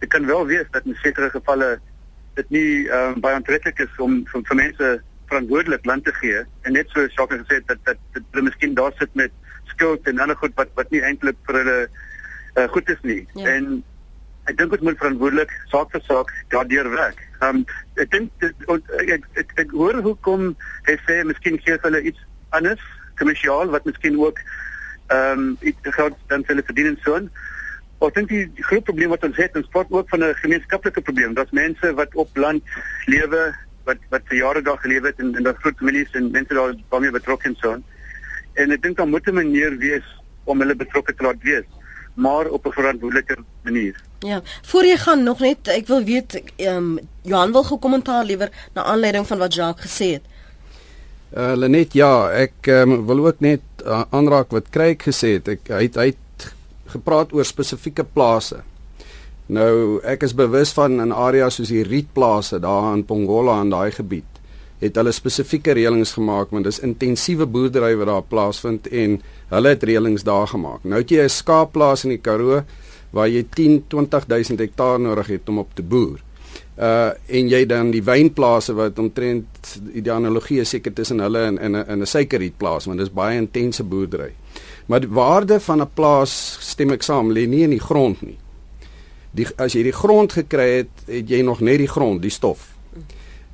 [0.01, 1.79] Dit kan wel wees dat in sekere gevalle
[2.35, 4.91] dit nie ehm um, baie aantreklik is om vir, vir mense
[5.31, 8.93] verantwoordelik land te gee en net so Jacques gesê het dat dat hulle miskien daar
[8.99, 9.33] sit met
[9.65, 11.79] skuld en ander goed wat wat nie eintlik vir hulle
[12.57, 13.23] uh, goed is nie.
[13.35, 13.47] Ja.
[13.55, 13.85] En
[14.51, 17.21] ek dink ons moet verantwoordelik saak vir saak daardeur werk.
[17.47, 17.63] Um,
[18.03, 20.51] ek dink ek, ek ek hoor hoekom
[20.89, 22.21] hy sê miskien gee hulle iets
[22.57, 22.83] anders
[23.21, 24.43] kommersiaal wat miskien ook
[25.11, 27.23] ehm um, iets geld dan hulle verdien en so.
[28.01, 31.35] Ek dink die, groot probleem wat ons het, ons praat ook van 'n gemeenskaplike probleem.
[31.35, 32.63] Daar's mense wat op land
[33.07, 33.51] lewe
[33.89, 36.75] wat wat vir jare daar geleef het en en daar groot families en mense daar
[36.95, 37.77] baie betrokke en so.
[38.55, 40.07] En ek dink daar moet 'n manier wees
[40.45, 41.69] om hulle betrokke te laat wees
[42.15, 44.10] maar op 'n verantwoordelike manier.
[44.21, 48.51] Ja, voor jy gaan nog net ek wil weet ehm um, Johan wil gekommentaar liewer
[48.75, 50.27] na aanleiding van wat Jacques gesê het.
[51.37, 55.49] Uh Lenet ja, ek um, wil ook net uh, aanraak wat Kryk gesê het.
[55.49, 56.51] Ek hy het, hy het
[56.93, 58.61] gepraat oor spesifieke plase.
[59.47, 63.91] Nou ek is bewus van in areas soos die rietplase daar in Pongola en daai
[63.95, 64.29] gebied
[64.81, 69.19] het hulle spesifieke reëlings gemaak want dis intensiewe boerdery wat daar plaasvind en
[69.51, 70.85] hulle het reëlings daar gemaak.
[70.85, 72.63] Nou het jy 'n skaapplaas in die Karoo
[73.11, 76.21] waar jy 10 20000 hektaar nodig het om op te boer.
[76.81, 81.59] Uh en jy dan die wynplase wat omtrent die analogie is seker tussen hulle en
[81.59, 84.33] in 'n in 'n suikerrietplaas want dis baie intense boerdery.
[84.87, 88.39] Maar die waarde van 'n plaas stem ek saam lê nie in die grond nie.
[89.31, 92.81] Die as jy die grond gekry het, het jy nog net die grond, die stof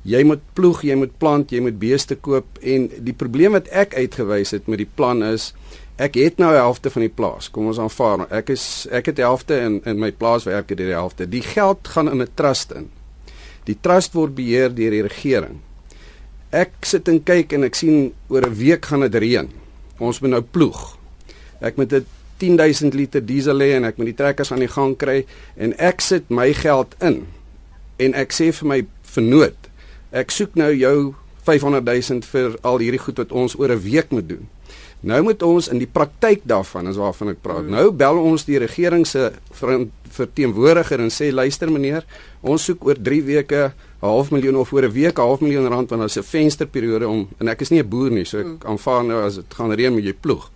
[0.07, 3.95] jy moet ploeg, jy moet plant, jy moet beeste koop en die probleem wat ek
[3.97, 5.51] uitgewys het met die plan is
[5.97, 7.49] ek het nou die helfte van die plaas.
[7.51, 8.27] Kom ons aanvaar.
[8.33, 11.27] Ek is ek het die helfte in in my plaaswerk het die helfte.
[11.29, 12.89] Die geld gaan in 'n trust in.
[13.65, 15.61] Die trust word beheer deur die regering.
[16.51, 19.49] Ek sit en kyk en ek sien oor 'n week gaan dit reën.
[19.99, 20.97] Ons moet nou ploeg.
[21.61, 22.05] Ek moet dit
[22.37, 25.25] 10000 liter diesel hê en ek moet die trekkers aan die gang kry
[25.57, 27.27] en ek sit my geld in.
[27.97, 29.67] En ek sê vir my vernoot
[30.11, 31.15] ek soek nou jou
[31.47, 34.47] 500 000 vir al hierdie goed wat ons oor 'n week moet doen.
[35.05, 37.65] Nou moet ons in die praktyk daarvan, is waarvan ek praat.
[37.67, 37.75] Mm.
[37.75, 39.29] Nou bel ons die regering se
[40.17, 42.07] verteenwoordiger en sê luister meneer,
[42.41, 43.61] ons soek oor 3 weke
[44.01, 47.07] 'n half miljoen of oor 'n week 'n half miljoen rand want ons 'n vensterperiode
[47.07, 48.57] om en ek is nie 'n boer nie, so ek mm.
[48.65, 50.49] aanvaar nou as dit gaan reën moet jy ploeg.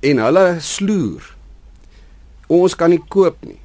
[0.00, 1.36] En hulle sloer.
[2.48, 3.58] Ons kan nie koop nie.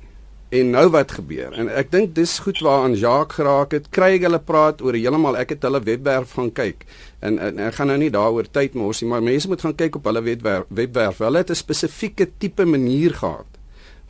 [0.51, 1.53] En nou wat gebeur?
[1.55, 3.85] En ek dink dis goed waaraan Jacques geraak het.
[3.95, 6.83] Kry hulle praat oor heeltemal ek het hulle webwerf gaan kyk.
[7.23, 9.95] En, en ek gaan nou nie daaroor tyd mors nie, maar mense moet gaan kyk
[10.01, 10.67] op hulle webwerf.
[10.67, 11.23] webwerf.
[11.23, 13.47] Hulle het 'n spesifieke tipe manier gehad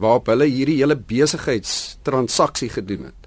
[0.01, 3.21] waarop hulle hierdie hele besigheidstransaksie gedoen het.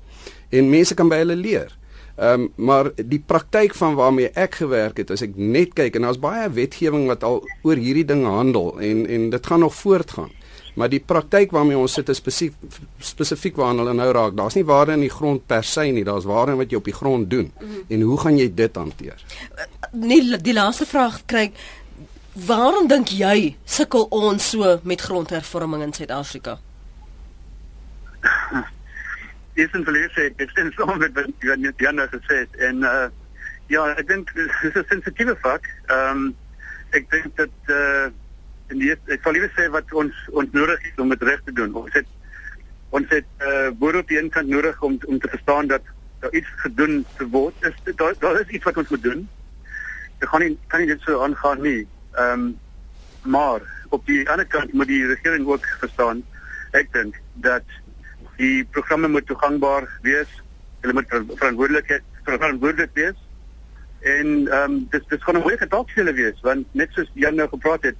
[0.50, 1.70] En mense kan by hulle leer.
[2.18, 6.02] Ehm um, maar die praktyk van waarmee ek gewerk het, as ek net kyk en
[6.02, 10.30] daar's baie wetgewing wat al oor hierdie ding handel en en dit gaan nog voortgaan.
[10.74, 12.54] Maar die praktyk waarmee ons sit is spesifiek
[12.98, 14.34] spesifiek waarna hulle nou raak.
[14.36, 16.84] Daar's nie waarde in die grond per se nie, daar's waarde in wat jy op
[16.84, 17.52] die grond doen.
[17.52, 17.84] Mm -hmm.
[17.88, 19.24] En hoe gaan jy dit hanteer?
[19.92, 21.52] Nee, die laaste vraag kry
[22.34, 26.58] Waarom dink jy sukkel ons so met grondhervorming in Suid-Afrika?
[29.54, 33.06] Dis 'n verleë ek sien soms met wat jy net gesê het en uh
[33.70, 35.62] ja, ek dink dis 'n sensitiewe vak.
[35.86, 36.34] Ehm um,
[36.90, 38.10] ek dink dat uh
[38.72, 41.52] en die, ek sal liever sê wat ons ons nodig het om dit reg te
[41.52, 41.74] doen.
[41.74, 42.08] Ons het
[42.94, 45.82] ons het uh, boere op die een kant nodig om om te verstaan dat
[46.22, 47.54] daar iets gedoen te word.
[47.68, 49.26] Is daar daar is iets wat ons moet doen.
[50.18, 51.80] Dit gaan nie kan nie dit so aangaan nie.
[52.12, 52.52] Ehm um,
[53.24, 56.18] maar op die ander kant moet die regering ook verstaan
[56.76, 57.64] ek dink dat
[58.36, 60.30] die programme moet toegankbaar wees.
[60.80, 63.20] Hulle moet verantwoordelik verantwoordelik wees.
[64.00, 67.10] En ehm um, dis dis gaan 'n goeie getal vir hulle wees want net soos
[67.14, 67.96] Jan nou gepraat het,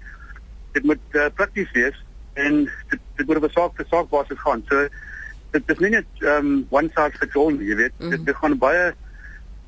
[0.75, 1.97] dit moet uh, prakties wees
[2.35, 4.65] en dit, dit moet op 'n saak vir saak basis gaan.
[4.69, 4.89] So
[5.55, 7.95] dit is nie net um, one size fits all, jy weet.
[7.99, 8.11] Mm.
[8.11, 8.95] Dit, dit gaan baie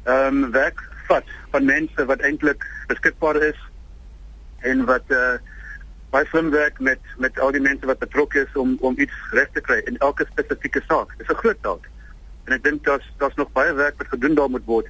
[0.05, 3.59] um, werk vat van mense wat eintlik beskikbaar is
[4.67, 5.37] en wat uh,
[6.11, 9.53] baie slim werk met met al die mense wat betrokke is om om iets reg
[9.55, 11.15] te kry in elke spesifieke saak.
[11.19, 11.87] Dit is 'n groot taak.
[12.47, 14.87] En ek dink daar's daar's nog baie werk wat gedoen daar moet word.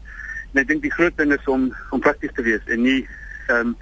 [0.52, 3.08] En ek dink die groot ding is om om prakties te wees en nie
[3.48, 3.76] ehm um,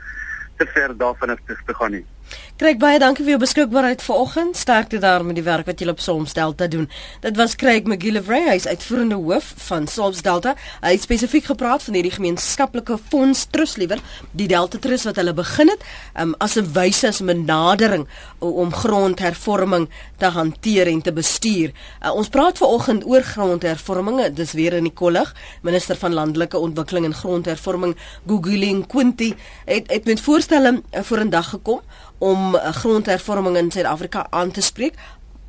[0.57, 2.07] te ver daarvan af te gaan nie.
[2.55, 4.57] Craig baie dankie vir jou beskikbaarheid vanoggend.
[4.57, 6.85] Sterkte daar met die werk wat jy op Solms Delta doen.
[7.25, 10.53] Dit was Craig McGillivray, hy's uitvoerende hoof van Solms Delta.
[10.85, 13.99] Hy het spesifiek gepraat van hierdie gemeenskaplike fonds trust liewer,
[14.39, 15.83] die Delta Trust wat hulle begin het,
[16.15, 18.07] um, as 'n wyse as 'n benadering
[18.39, 21.73] om grondhervorming te hanteer en te bestuur.
[22.03, 24.35] Uh, ons praat vanoggend oor grondhervorming.
[24.35, 25.35] Dis weer in die kollig.
[25.63, 29.35] Minister van Landelike Ontwikkeling en Grondhervorming, Gugulin Quinty,
[29.65, 31.81] het het met voorstelle uh, voor 'n dag gekom
[32.19, 34.99] om uh, grondhervorming in Suid-Afrika aan te spreek.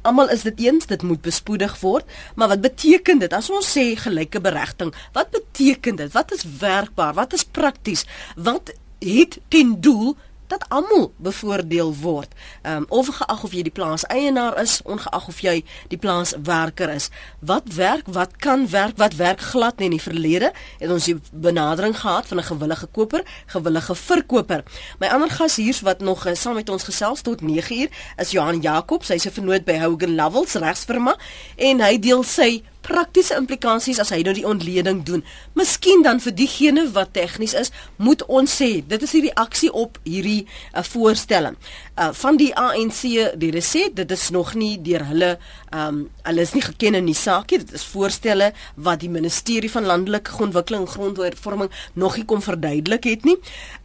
[0.05, 3.95] Almal is dit eens, dit moet bespoedig word, maar wat beteken dit as ons sê
[3.97, 4.93] gelyke beregting?
[5.13, 6.11] Wat beteken dit?
[6.13, 7.13] Wat is werkbaar?
[7.13, 8.05] Wat is prakties?
[8.35, 10.15] Wat het ten doel
[10.47, 12.33] dat almal bevoordeel word.
[12.61, 16.89] Ehm um, ongeag of jy die plaas eienaar is, ongeag of jy die plaas werker
[16.89, 17.09] is.
[17.39, 21.17] Wat werk, wat kan werk, wat werk glad nie in die verlede het ons die
[21.31, 24.63] benadering gehad van 'n gewillige koper, gewillige verkoper.
[24.99, 28.61] My ander gas hier wat nog uh, saam met ons gesels tot 9uur is Johan
[28.61, 31.17] Jacobs, hy's 'n vernoot by Hogan Lovells regsfirma
[31.55, 35.23] en hy deel sy praktiese implikasies as hy nou die ontleding doen.
[35.57, 39.99] Miskien dan vir diegene wat tegnies is, moet ons sê dit is die reaksie op
[40.05, 41.57] hierdie uh, voorstelling.
[41.95, 43.01] Uh, van die ANC
[43.41, 45.35] die resê dit is nog nie deur hulle
[45.75, 47.59] ehm um, hulle is nie geken in die saak nie.
[47.61, 48.51] Dit is voorstelle
[48.87, 53.35] wat die ministerie van landelike ontwikkeling en grondhervorming nog nie kom verduidelik het nie.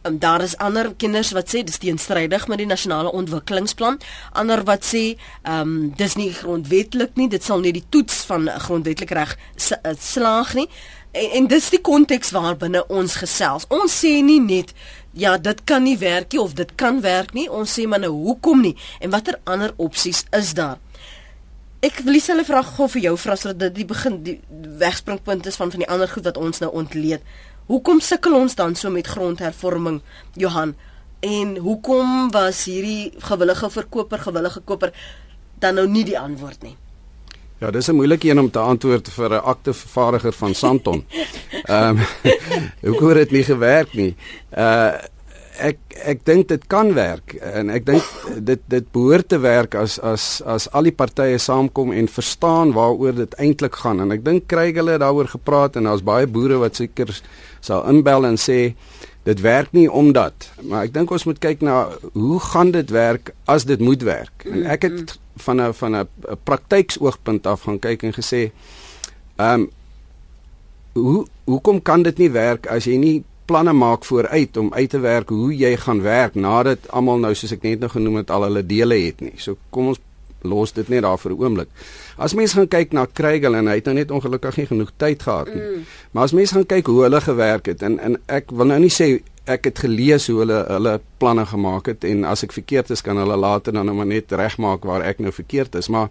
[0.03, 3.99] Um, daar is ander kinders wat sê dis teenstrydig met die nasionale ontwikkelingsplan.
[4.33, 5.03] Ander wat sê
[5.43, 7.27] ehm um, dis nie grondwetlik nie.
[7.29, 10.65] Dit sal nie die toets van grondwetlik reg eh, slaag nie.
[11.11, 13.67] En, en dis die konteks waarbinne ons gesels.
[13.69, 14.73] Ons sê nie net
[15.13, 17.45] ja, dit kan nie werk nie of dit kan werk nie.
[17.49, 20.81] Ons sê maar nou hoekom nie en watter ander opsies is daar?
[21.81, 24.39] Ek wil dieselfde vraag gou vir jou vra sodat dit die begin die
[24.81, 27.21] wegspringpunt is van van die ander goed wat ons nou ontleed.
[27.71, 30.01] Hoekom sukkel ons dan so met grondhervorming,
[30.35, 30.73] Johan?
[31.23, 34.91] En hoekom was hierdie gewillige verkoper, gewillige koper
[35.63, 36.75] dan nou nie die antwoord nie?
[37.61, 41.05] Ja, dis 'n moeilike een om te antwoord vir 'n aktevervaardiger van Santon.
[41.63, 42.05] Ehm um,
[42.89, 44.15] hoekom het dit nie gewerk nie?
[44.51, 44.93] Uh
[45.59, 48.05] ek ek dink dit kan werk en ek dink
[48.39, 53.15] dit dit behoort te werk as as as al die partye saamkom en verstaan waaroor
[53.15, 54.01] dit eintlik gaan.
[54.01, 57.11] En ek dink kry hulle daaroor gepraat en daar's baie boere wat seker
[57.59, 58.73] sal inbel en sê
[59.23, 61.83] dit werk nie omdat maar ek dink ons moet kyk na
[62.15, 64.47] hoe gaan dit werk as dit moet werk.
[64.49, 66.07] En ek het van 'n van 'n
[66.43, 68.51] praktyksoogpunt af gaan kyk en gesê
[69.37, 69.69] ehm um,
[70.93, 74.99] hoe hoekom kan dit nie werk as jy nie planne maak vooruit om uit te
[75.03, 78.47] werk hoe jy gaan werk nadat almal nou soos ek net nou genoem het al
[78.47, 79.33] hulle dele het nie.
[79.43, 79.99] So kom ons
[80.47, 81.69] los dit net daar vir 'n oomblik.
[82.17, 85.21] As mense gaan kyk na Kruigel en hy het nou net ongelukkig nie genoeg tyd
[85.21, 85.61] gehad nie.
[85.61, 85.85] Mm.
[86.11, 88.89] Maar as mense gaan kyk hoe hulle gewerk het en en ek wil nou nie
[88.89, 93.01] sê ek het gelees hoe hulle hulle planne gemaak het en as ek verkeerd is
[93.01, 96.09] kan hulle later dan nou maar net regmaak waar ek nou verkeerd is, maar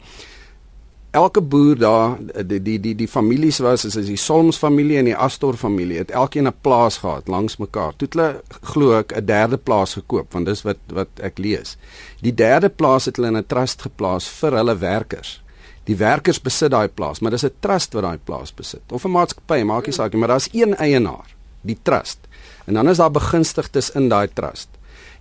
[1.11, 5.16] elke boer daar die die die die families was is die Solms familie en die
[5.16, 7.92] Astor familie het elkeen 'n plaas gehad langs mekaar.
[7.96, 11.77] Toe hulle glo ek 'n derde plaas gekoop want dis wat wat ek lees.
[12.20, 15.42] Die derde plaas het hulle in 'n trust geplaas vir hulle werkers.
[15.85, 18.92] Die werkers besit daai plaas, maar dis 'n trust wat daai plaas besit.
[18.92, 22.18] Of 'n maatskappy, maak nie saak nie, maar daar's een eienaar, die trust.
[22.66, 24.68] En dan is daar begunstigdes in daai trust.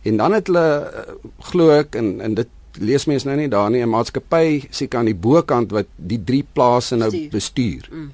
[0.02, 3.70] En dan het hulle eh, glo ek en en dit lees mens nou nie daar
[3.70, 7.90] nie 'n maatskappy seker aan die bokant wat die drie plase nou bestuur.
[7.92, 8.12] Mm.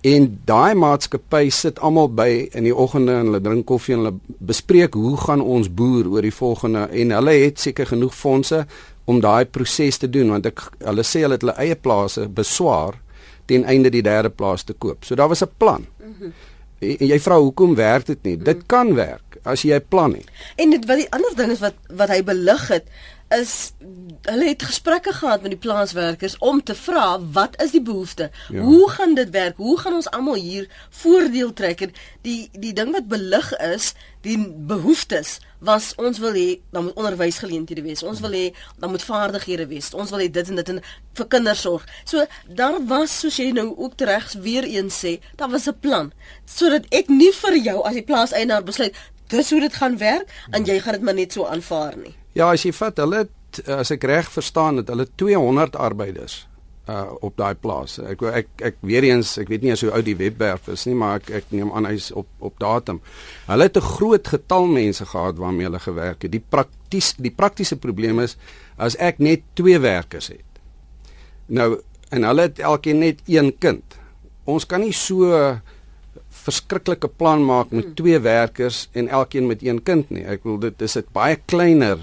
[0.00, 4.18] En daai maatskappy sit almal by in die oggende en hulle drink koffie en hulle
[4.38, 8.66] bespreek hoe gaan ons boer oor die volgende en hulle het seker genoeg fondse
[9.04, 12.96] om daai proses te doen want ek hulle sê hulle het hulle eie plase beswaar
[13.50, 15.04] ten einde die derde plaas te koop.
[15.04, 15.86] So daar was 'n plan.
[15.98, 16.32] Mm -hmm.
[16.80, 18.32] En jy vra hoekom werk dit nie?
[18.32, 18.44] Mm -hmm.
[18.44, 20.28] Dit kan werk as jy 'n plan het.
[20.56, 22.84] En dit wat die ander ding is wat wat hy belig het
[23.34, 23.72] is
[24.26, 28.30] hulle het gesprekke gehad met die plaaswerkers om te vra wat is die behoefte?
[28.48, 28.62] Ja.
[28.62, 29.56] Hoe gaan dit werk?
[29.56, 30.66] Hoe gaan ons almal hier
[31.02, 31.80] voordeel trek?
[31.80, 31.92] En
[32.26, 33.92] die die ding wat belig is,
[34.26, 38.02] die behoeftes was ons wil hê dan moet onderwysgeleenthede wees.
[38.02, 38.44] Ons wil hê
[38.78, 39.92] dan moet vaardighede wees.
[39.94, 40.82] Ons wil hê dit en dit en
[41.20, 41.86] vir kindersorg.
[42.04, 46.12] So daar was soos jy nou ook regs weer eens sê, daar was 'n plan
[46.44, 48.94] sodat ek nie vir jou as die plaaseienaar besluit
[49.28, 52.19] dis hoe dit gaan werk en jy gaan dit maar net so aanvaar nie.
[52.34, 53.26] Ja, as jy vat hulle
[53.66, 56.44] as ek reg verstaan het hulle 200 arbeiders
[56.90, 57.98] uh op daai plaas.
[58.02, 60.94] Ek ek ek weer eens, ek weet nie as hoe oud die webwerf is nie,
[60.98, 63.00] maar ek ek neem aan hy's op op datum.
[63.46, 66.32] Hulle het 'n groot getal mense gehad waarmee hulle gewerk het.
[66.32, 68.36] Die prakties die praktiese probleem is
[68.76, 70.50] as ek net twee werkers het.
[71.46, 73.98] Nou en hulle het elkeen net een kind.
[74.44, 75.60] Ons kan nie so
[76.44, 77.94] verskriklike plan maak met hmm.
[77.94, 80.24] twee werkers en elkeen met een kind nie.
[80.24, 81.98] Ek wil dit is 'n baie kleiner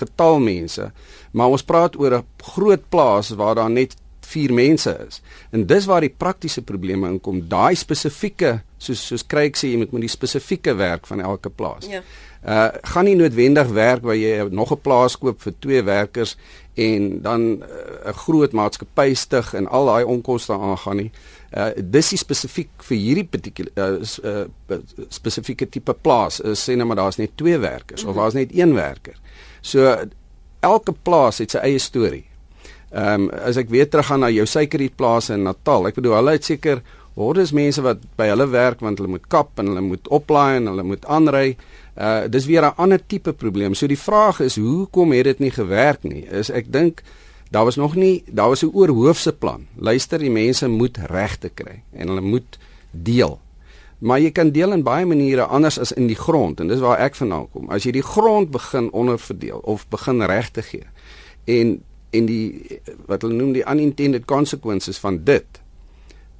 [0.00, 0.92] getal mense,
[1.32, 5.20] maar ons praat oor 'n groot plaas waar daar net 4 mense is.
[5.50, 7.42] En dis waar die praktiese probleme inkom.
[7.48, 11.88] Daai spesifieke soos soos Craig sê jy moet met die spesifieke werk van elke plaas.
[11.88, 12.02] Ja.
[12.44, 16.36] Uh gaan nie noodwendig werk waar jy nog 'n plaas koop vir twee werkers
[16.74, 21.10] en dan 'n uh, groot maatskappy stig en al daai onkoste aangaan nie.
[21.54, 26.40] Uh dis is spesifiek vir hierdie particular uh, uh spesifieke tipe plaas.
[26.42, 28.18] Uh, sê nou maar daar's net twee werkers mm -hmm.
[28.18, 29.14] of daar's net een werker.
[29.60, 29.94] So
[30.60, 32.24] elke plaas het sy eie storie.
[32.90, 36.44] Ehm um, as ek weer teruggaan na jou suikerrietplase in Natal, ek bedoel hulle het
[36.44, 36.82] seker
[37.14, 40.66] hordes mense wat by hulle werk want hulle moet kap en hulle moet oplaai en
[40.72, 41.56] hulle moet aanry.
[41.94, 43.74] Uh dis weer 'n ander tipe probleem.
[43.74, 46.26] So die vraag is hoekom het dit nie gewerk nie?
[46.26, 47.02] Is ek dink
[47.54, 49.66] daar was nog nie daar was 'n oorhoofse plan.
[49.76, 52.58] Luister, die mense moet regte kry en hulle moet
[52.90, 53.40] deel.
[53.98, 56.98] Maar jy kan deel in baie maniere anders as in die grond en dis waar
[56.98, 57.70] ek vandaan kom.
[57.70, 60.86] As jy die grond begin onderverdeel of begin regte gee
[61.44, 65.46] en en die wat hulle noem die unintended consequences van dit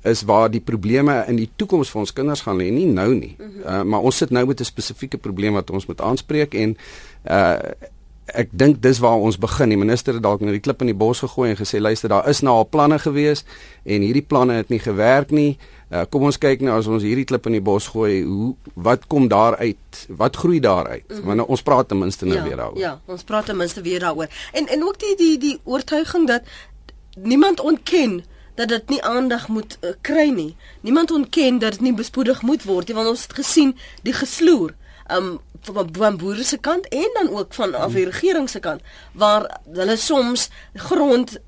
[0.03, 3.37] is waar die probleme in die toekoms vir ons kinders gaan lê nie nou nie.
[3.41, 6.77] Uh, maar ons sit nou met 'n spesifieke probleem wat ons moet aanspreek en
[7.31, 7.59] uh
[8.27, 9.69] ek dink dis waar ons begin.
[9.69, 12.29] Die minister het dalk net die klip in die bos gegooi en gesê luister, daar
[12.29, 13.45] is nou al planne gewees
[13.85, 15.59] en hierdie planne het nie gewerk nie.
[15.93, 19.05] Uh, kom ons kyk nou as ons hierdie klip in die bos gooi, hoe wat
[19.13, 20.05] kom daar uit?
[20.09, 21.09] Wat groei daar uit?
[21.09, 21.25] Mm -hmm.
[21.25, 22.79] Want nou, ons praat ten minste nou ja, weer daaroor.
[22.79, 24.29] Ja, ons praat ten minste weer daaroor.
[24.53, 26.43] En en ook die die die oortuiging dat
[27.15, 30.57] niemand ontken dat dit nie aandag moet uh, kry nie.
[30.81, 34.75] Niemand ontken dat dit nie bespoedig moet word nie, want ons het gesien die gesloer
[35.11, 38.83] um van van boere se kant en dan ook van af die regering se kant
[39.13, 41.39] waar hulle soms grond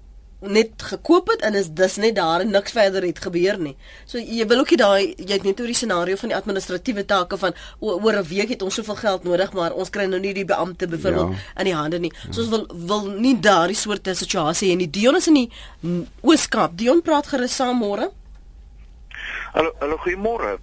[0.40, 3.74] net gekoop het en is dis net daar en niks verder het gebeur nie.
[4.04, 7.04] So jy wil ook nie daai jy het net oor die scenario van die administratiewe
[7.08, 10.34] take van oor 'n week het ons soveel geld nodig maar ons kry nou nie
[10.34, 11.60] die beampte byvoorbeeld ja.
[11.60, 12.12] in die hande nie.
[12.30, 15.50] So ons wil wil nie daardie soort situasie en die Dion is in die
[16.20, 16.76] Ooskaap.
[16.76, 18.10] Dion praat gerus saam môre.
[19.52, 20.58] Hallo hallo goeiemôre.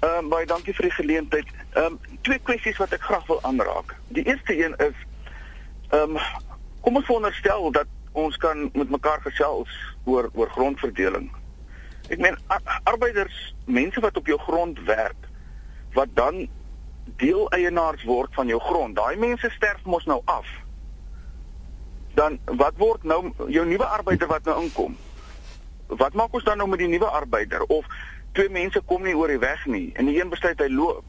[0.00, 1.48] Ehm um, baie dankie vir die geleentheid.
[1.74, 3.92] Ehm um, twee kwessies wat ek graag wil aanraak.
[4.16, 4.96] Die eerste een is
[5.90, 6.22] ehm um,
[6.80, 11.28] kom ons veronderstel dat ons kan met mekaar gesels oor oor grondverdeling.
[12.08, 12.38] Ek meen
[12.82, 15.28] arbeiders, mense wat op jou grond werk
[15.92, 16.46] wat dan
[17.20, 18.96] deeleienaars word van jou grond.
[18.96, 20.46] Daai mense sterf mos nou af.
[22.14, 24.96] Dan wat word nou jou nuwe arbeider wat nou inkom?
[25.86, 27.84] Wat maak ons dan nou met die nuwe arbeider of
[28.32, 31.04] twee mense kom nie oor die weg nie en die een besluit hy loop?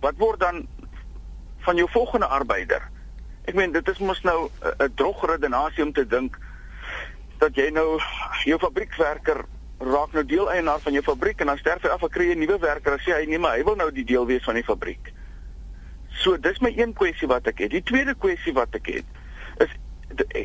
[0.00, 0.66] Wat word dan
[1.66, 2.88] van jou volgende arbeider?
[3.44, 6.38] Ek meen dit is mos nou 'n droog redenasie om te dink
[7.38, 8.00] dat jy nou
[8.44, 9.44] jou fabriekswerker
[9.82, 12.58] raak nou deeleienaar van jou fabriek en dan sterf hy af en kry 'n nuwe
[12.58, 15.12] werker en sê hy nee maar hy wil nou die deel wees van die fabriek.
[16.22, 17.70] So dis my een kwessie wat ek het.
[17.70, 19.04] Die tweede kwessie wat ek het
[19.58, 19.70] is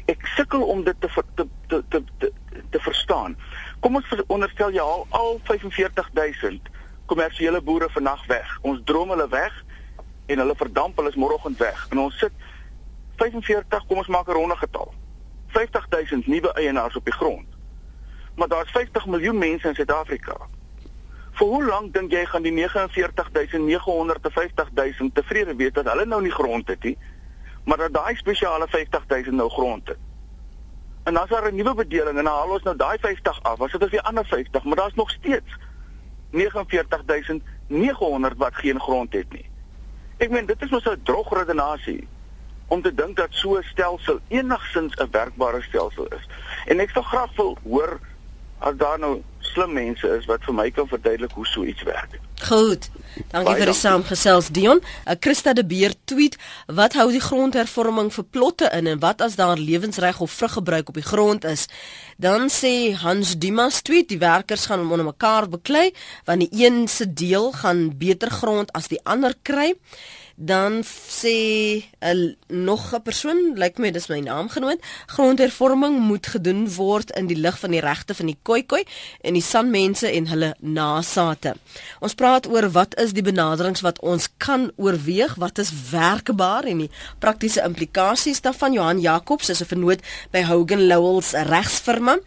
[0.06, 2.32] ek sukkel om dit te te te te te,
[2.70, 3.38] te verstaan.
[3.80, 6.70] Kom ons onderstel jy al al 45000
[7.06, 8.58] kommersiële boere vannag weg.
[8.62, 9.64] Ons droom hulle weg
[10.28, 11.88] en hulle verdamp hulle is môreoggend weg.
[11.92, 12.32] En ons sit
[13.18, 14.94] 45, kom ons maak 'n ronde getal.
[15.48, 17.48] 50000 nuwe eienaars op die grond.
[18.36, 20.36] Maar daar's 50 miljoen mense in Suid-Afrika.
[21.32, 24.70] Vir hoe lank dink jy gaan die 49950
[25.14, 26.98] tevrede wees dat hulle nou nie grond het nie,
[27.68, 29.98] maar dat daai spesiale 50000 nou grond het?
[31.04, 33.84] En as daar 'n nuwe bedeling en haal ons nou daai 50 af, was dit
[33.84, 35.58] of die ander 50, maar daar's nog steeds
[36.30, 39.50] 49900 wat geen grond het nie.
[40.18, 42.08] Ek meen dit is mos 'n droog redenasie
[42.68, 46.28] om te dink dat so 'n stelsel enigsins 'n werkbare stelsel is.
[46.66, 48.00] En ek sou graag wil hoor
[48.58, 52.20] as daar nou slim mense is wat vir my kan verduidelik hoe so iets werk.
[52.46, 52.90] Goed.
[53.32, 54.80] Dankie vir die saamgesels Dion.
[54.80, 59.36] uh, Christa de Beer tweet: "Wat hou die grondhervorming vir plotte in en wat as
[59.36, 61.66] daar lewensreg of vruggebruik op die grond is?"
[62.18, 65.94] Dan sê Hans Dimas tweet: "Die werkers gaan onder mekaar beklei
[66.26, 69.74] want die een se deel gaan beter grond as die ander kry."
[70.40, 70.84] Dan
[71.20, 74.80] sê 'n nog 'n persoon lyk like my dis my naamgenoot.
[75.06, 78.84] Grondhervorming moet gedoen word in die lig van die regte van die khoikhoi
[79.22, 81.56] en die sanmense en hulle nasate.
[82.00, 86.78] Ons praat oor wat is die benaderings wat ons kan oorweeg wat is werkbaar en
[86.78, 88.74] die praktiese implikasies daarvan.
[88.74, 92.18] Johan Jacobs is 'n vernoot by Hogan Lovells regsfirma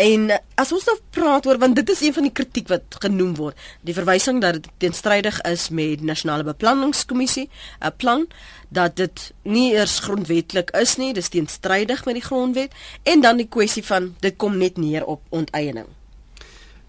[0.00, 3.34] En as ons nou praat oor want dit is een van die kritiek wat genoem
[3.36, 7.50] word, die verwysing dat dit teenstrydig is met nasionale beplanningskommissie,
[7.84, 8.26] 'n plan
[8.68, 12.72] dat dit nie eers grondwetlik is nie, dis teenstrydig met die grondwet
[13.02, 15.86] en dan die kwessie van dit kom net neer op onteiening.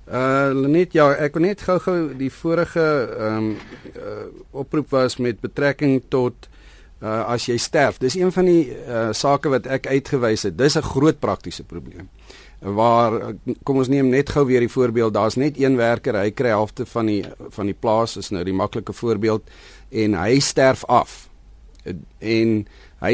[0.08, 3.58] Uh net ja, ek wil net gou-gou die vorige ehm um,
[3.96, 6.48] uh, oproep was met betrekking tot
[7.02, 7.98] uh as jy sterf.
[7.98, 10.58] Dis een van die uh sake wat ek uitgewys het.
[10.58, 12.10] Dis 'n groot praktiese probleem
[12.62, 13.34] waar
[13.66, 15.14] kom ons neem net gou weer die voorbeeld.
[15.14, 18.54] Daar's net een werker hy kry helfte van die van die plaas is nou die
[18.54, 19.50] maklike voorbeeld
[19.90, 21.26] en hy sterf af.
[22.20, 22.68] En
[23.02, 23.14] hy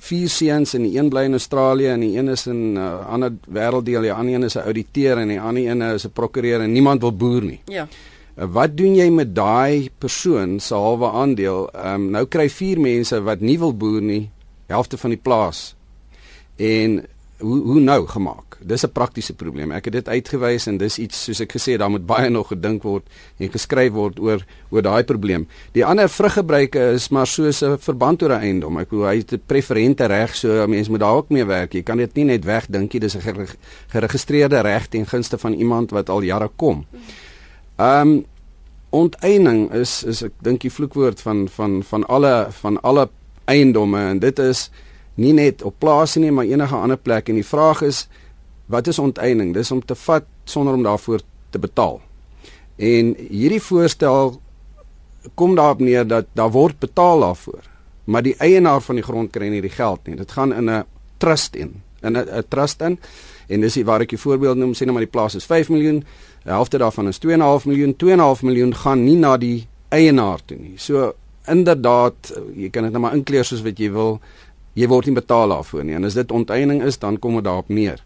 [0.00, 3.06] vier seuns en die een bly in Australië en die een is in 'n uh,
[3.06, 6.60] ander wêrelddeel die ander een is 'n ouditeur en die ander een is 'n prokureur
[6.60, 7.60] en niemand wil boer nie.
[7.64, 7.88] Ja.
[8.36, 11.70] Uh, wat doen jy met daai persoon se halwe aandeel?
[11.86, 14.30] Um, nou kry vier mense wat nie wil boer nie
[14.66, 15.76] helfte van die plaas.
[16.56, 17.06] En
[17.40, 19.72] hoe hoe nou gemaak dis 'n praktiese probleem.
[19.72, 22.82] Ek het dit uitgewys en dis iets soos ek gesê daar moet baie nog gedink
[22.82, 23.02] word
[23.38, 25.48] en geskryf word oor oor daai probleem.
[25.72, 28.78] Die ander vruggebruike is maar soos 'n verband oor 'n eiendom.
[28.78, 31.72] Ek bedoel hy het 'n preferente reg, so mense moet daar ook mee werk.
[31.72, 33.00] Jy kan dit nie net wegdink nie.
[33.00, 33.46] Dis 'n
[33.88, 36.86] geregistreerde reg ten gunste van iemand wat al jare kom.
[37.76, 38.24] Ehm um,
[38.90, 43.08] onteiening is is ek dink die vloekwoord van van van alle van alle
[43.44, 44.70] eiendomme en dit is
[45.20, 48.08] nie net op plase nie maar enige ander plek en die vraag is
[48.70, 49.50] Wat is onteiening?
[49.54, 51.98] Dis om te vat sonder om daarvoor te betaal.
[52.78, 54.36] En hierdie voorstel
[55.34, 57.66] kom daarop neer dat daar word betaal daarvoor,
[58.04, 60.16] maar die eienaar van die grond kry nie die geld nie.
[60.16, 60.84] Dit gaan in 'n
[61.18, 62.98] trust in, in 'n trust in.
[63.48, 66.04] En dis waar ek 'n voorbeeld noem, sê nou maar die plaas is 5 miljoen,
[66.44, 70.74] die helfte daarvan is 2.5 miljoen, 2.5 miljoen gaan nie na die eienaar toe nie.
[70.76, 71.14] So
[71.46, 72.14] inderdaad,
[72.54, 74.20] jy kan dit nou maar inkleer soos wat jy wil.
[74.74, 75.94] Jy word nie betaal daarvoor nie.
[75.94, 78.02] En as dit onteiening is, dan kom dit daarop neer.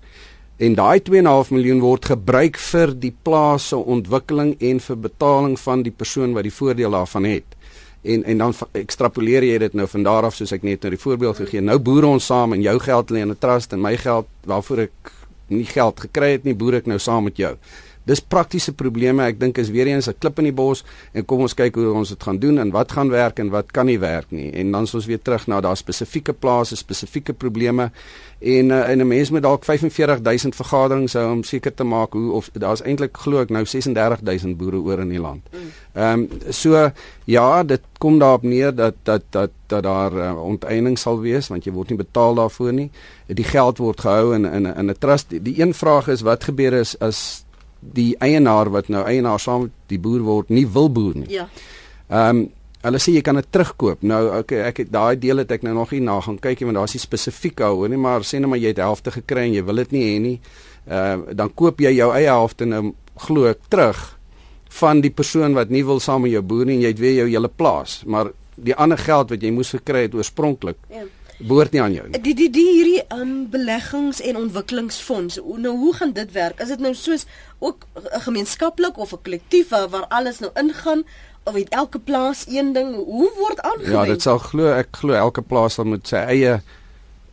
[0.56, 5.82] En daai 2.5 miljoen word gebruik vir die plaas se ontwikkeling en vir betaling van
[5.82, 7.56] die persoon wat die voordeel daarvan het.
[8.04, 11.00] En en dan ekstrapoleer jy dit nou van daar af soos ek net nou die
[11.00, 11.60] voorbeeld gegee.
[11.64, 14.78] Nou boere ons saam en jou geld lê in 'n trust en my geld waarvoor
[14.78, 15.12] ek
[15.48, 17.56] nie geld gekry het nie, boer ek nou saam met jou.
[18.04, 19.24] Dis praktiese probleme.
[19.24, 21.92] Ek dink is weer eens 'n klip in die bos en kom ons kyk hoe
[21.92, 24.52] ons dit gaan doen en wat gaan werk en wat kan nie werk nie.
[24.52, 27.90] En dan is ons weer terug na daai spesifieke plase, spesifieke probleme
[28.44, 32.32] en uh, en 'n mens moet dalk 45000 vergaderings hou om seker te maak hoe
[32.32, 35.42] of daar's eintlik glo ek nou 36000 boere oor in die land.
[35.52, 35.58] Mm.
[35.92, 36.90] Ehm um, so
[37.24, 41.64] ja, dit kom daarop neer dat dat dat dat daar uh, onteiening sal wees want
[41.64, 42.90] jy word nie betaal daarvoor nie.
[43.26, 45.30] Die geld word gehou in in in 'n trust.
[45.30, 47.43] Die, die een vraag is wat gebeur is as
[47.92, 51.30] die eienaar wat nou eienaar saam met die boer word nie wil boer nie.
[51.32, 51.48] Ja.
[52.08, 52.46] Ehm um,
[52.84, 54.02] hulle sê jy kan dit terugkoop.
[54.04, 56.66] Nou okay, ek het daai deel het ek nou nog nie na gaan kyk nie
[56.68, 59.54] want daar's nie spesifiek oor nie, maar sê net maar jy het helfte gekry en
[59.56, 60.34] jy wil dit nie hê nie.
[60.84, 62.92] Ehm uh, dan koop jy jou eie helfte nou
[63.26, 64.04] glo ek terug
[64.80, 67.18] van die persoon wat nie wil saam met jou boer nie en jy het weer
[67.22, 70.76] jou hele plaas, maar die ander geld wat jy moes gekry het oorspronklik.
[70.90, 71.06] Ja
[71.38, 72.20] behoort nie aan jou nie.
[72.20, 75.40] Die die die hierdie um, beleggings en ontwikkelingsfonds.
[75.56, 76.60] Nou hoe gaan dit werk?
[76.62, 77.26] Is dit nou soos
[77.58, 81.04] ook 'n gemeenskaplik of 'n kollektief waar alles nou ingaan
[81.44, 82.94] of het elke plaas een ding?
[82.94, 83.92] Hoe word aangewend?
[83.92, 86.62] Ja, dit sal glo ek glo elke plaas sal met sy eie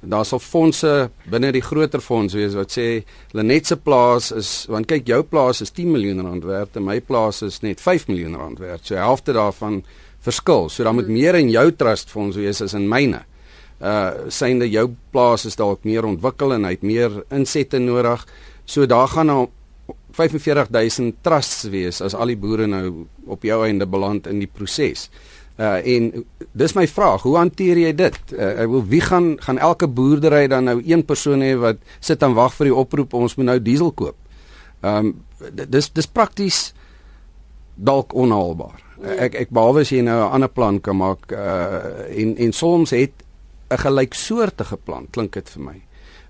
[0.02, 4.88] daar sal fondse binne die groter fonds wees wat sê Lenet se plaas is want
[4.90, 8.36] kyk jou plaas is 10 miljoen rand werd en my plaas is net 5 miljoen
[8.36, 8.86] rand werd.
[8.86, 9.84] So helfte daarvan
[10.20, 10.70] verskil.
[10.70, 11.14] So dan moet hmm.
[11.14, 13.26] meer in jou trust fonds wees as in myne
[13.82, 18.26] uh synde jou plaas is dalk meer ontwikkel en hy het meer insette nodig.
[18.66, 19.42] So daar gaan nou
[20.12, 25.10] 45000 trusts wees as al die boere nou op jou einde beland in die proses.
[25.58, 26.12] Uh en
[26.58, 28.20] dis my vraag, hoe hanteer jy dit?
[28.36, 32.22] Uh, ek wil wie gaan gaan elke boerdery dan nou een persoon hê wat sit
[32.24, 34.18] en wag vir die oproep ons moet nou diesel koop.
[34.82, 35.16] Um
[35.52, 36.72] dis dis prakties
[37.76, 38.78] dalk onhaalbaar.
[39.18, 42.92] Ek ek behalwe as jy nou 'n ander plan kan maak uh en en soms
[42.92, 43.14] het
[43.72, 45.82] 'n gelyksoortige plan klink dit vir my.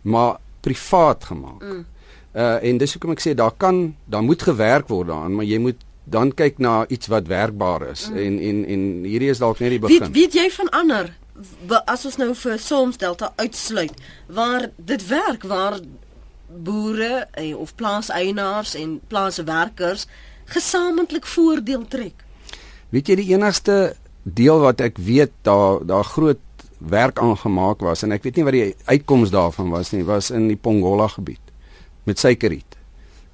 [0.01, 1.61] Maar privaat gemaak.
[1.61, 1.85] Mm.
[2.35, 5.57] Uh en dis hoekom ek sê daar kan daar moet gewerk word daaraan, maar jy
[5.57, 8.17] moet dan kyk na iets wat werkbaar is mm.
[8.17, 9.99] en en en hierdie is dalk net die begin.
[9.99, 11.11] Weet weet jy van ander
[11.85, 13.93] as ons nou vir Soms Delta uitsluit
[14.27, 15.79] waar dit werk waar
[16.51, 20.05] boere en, of plaaseienaars en plaaswerkers
[20.51, 22.25] gesamentlik voordeel trek.
[22.91, 26.41] Weet jy die enigste deel wat ek weet daar daar groot
[26.89, 30.47] werk aangemaak was en ek weet nie wat die uitkoms daarvan was nie was in
[30.49, 31.51] die Pongola gebied
[32.09, 32.77] met suikerriet.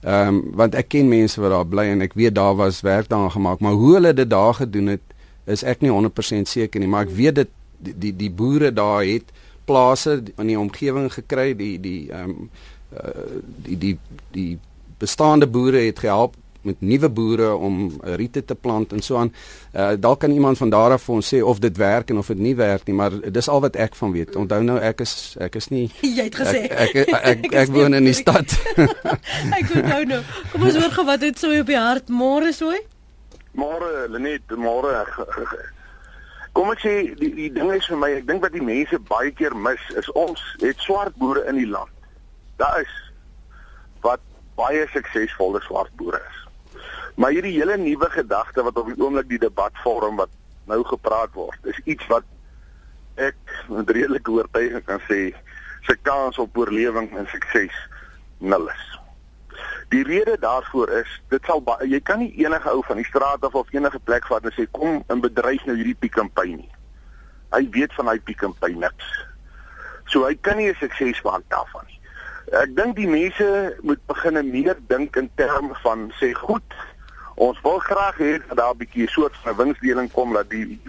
[0.04, 3.10] Ehm um, want ek ken mense wat daar bly en ek weet daar was werk
[3.10, 6.90] daar gemaak, maar hoe hulle dit daar gedoen het is ek nie 100% seker nie,
[6.92, 9.32] maar ek weet dit die die, die boere daar het
[9.66, 12.50] plase in die omgewing gekry, die die ehm um,
[12.94, 13.96] uh, die die
[14.32, 14.60] die
[14.98, 16.36] bestaande boere het gehelp
[16.68, 17.78] met nuwe boere om
[18.20, 19.32] riete te plant en so aan.
[19.74, 22.28] Uh dalk kan iemand van daar af vir ons sê of dit werk en of
[22.34, 24.36] dit nie werk nie, maar dis al wat ek van weet.
[24.36, 25.88] Onthou nou ek is ek is nie
[26.18, 28.58] Jy het gesê ek ek, ek, ek, ek woon in die stad.
[29.60, 30.22] ek onthou nou.
[30.52, 32.80] Kom ons hoor gou wat het so op die hart môre sooi?
[33.58, 34.94] Môre Lenet, môre.
[36.58, 39.30] Kom ek sê die die ding is vir my, ek dink wat die mense baie
[39.38, 41.94] keer mis is ons het swart boere in die land.
[42.62, 42.94] Daar is
[44.06, 44.24] wat
[44.58, 46.37] baie suksesvolle swart boere is.
[47.18, 50.30] Maar hierdie hele nuwe gedagte wat op die oomblik die debat vorm wat
[50.70, 52.26] nou gepraat word, is iets wat
[53.18, 53.38] ek
[53.74, 55.32] met redelike oortuiging kan sê
[55.88, 57.74] se kans op oorlewing en sukses
[58.38, 58.84] nul is.
[59.90, 63.56] Die rede daarvoor is dit sal jy kan nie enige ou van die straat af
[63.58, 66.70] of enige plek vat en sê kom in bedryf nou hierdie Pick n Pay nie.
[67.56, 69.08] Hy weet van hy Pick n Pay niks.
[70.12, 72.00] So hy kan nie 'n sukses maak daarvan nie.
[72.62, 73.48] Ek dink die mense
[73.82, 76.78] moet begin meer dink in terme van sê goed,
[77.38, 80.82] Ons wil graag hê dat daar 'n bietjie 'n soort van winsdeling kom dat die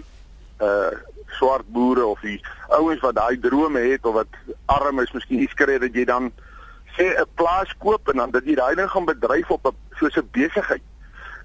[0.61, 0.91] uh
[1.37, 4.33] swart boere of die ouens wat daai drome het of wat
[4.65, 6.31] arm is, miskien iets kry dat jy dan
[6.97, 10.17] sê 'n plaas koop en dan dat jy daai ding gaan bedryf op 'n soos
[10.17, 10.81] 'n besigheid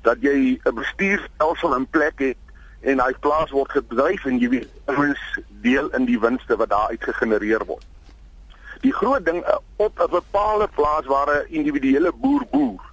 [0.03, 2.41] dat jy 'n bestuurstelsel in plek het
[2.81, 6.89] en daai plaas word gedryf en jy weet ouens deel in die winste wat daar
[6.89, 7.85] uit gegenereer word.
[8.81, 12.93] Die groot ding uh, op 'n bepaalde plaas waar 'n individuele boer boer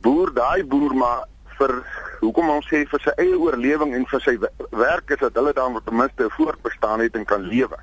[0.00, 1.26] boer daai boer maar
[1.58, 1.74] vir
[2.20, 5.78] hoekom ons sê vir sy eie oorlewing en vir sy werk is dat hulle dan
[5.84, 7.78] ten minste voortbestaan het en kan lewe.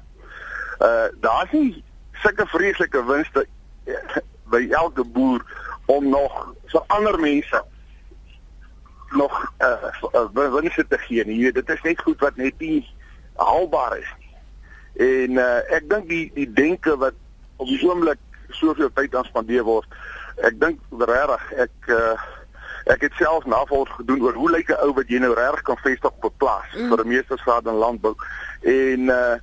[0.82, 1.84] Uh daar's nie
[2.24, 3.46] sulke vreeslike winste
[3.86, 4.20] eh,
[4.54, 5.44] by elke boer
[5.86, 6.38] om nog
[6.74, 7.64] so ander mense
[9.18, 11.26] nog uh winste te gee.
[11.26, 11.52] Nie.
[11.52, 12.86] Dit is net goed wat net nie
[13.36, 14.34] haalbaar is nie.
[15.10, 17.18] En uh ek dink die die denke wat
[17.58, 19.86] op die oomblik soveel tyd aan spandeer word,
[20.44, 22.18] ek dink regtig ek uh
[22.88, 25.78] ek het self navorsing gedoen oor hoe lyk 'n ou wat jy nou reg kan
[25.84, 26.90] vestig op 'n plaas mm.
[26.90, 28.16] vir 'n meestersgraad in landbou
[28.62, 29.36] en uh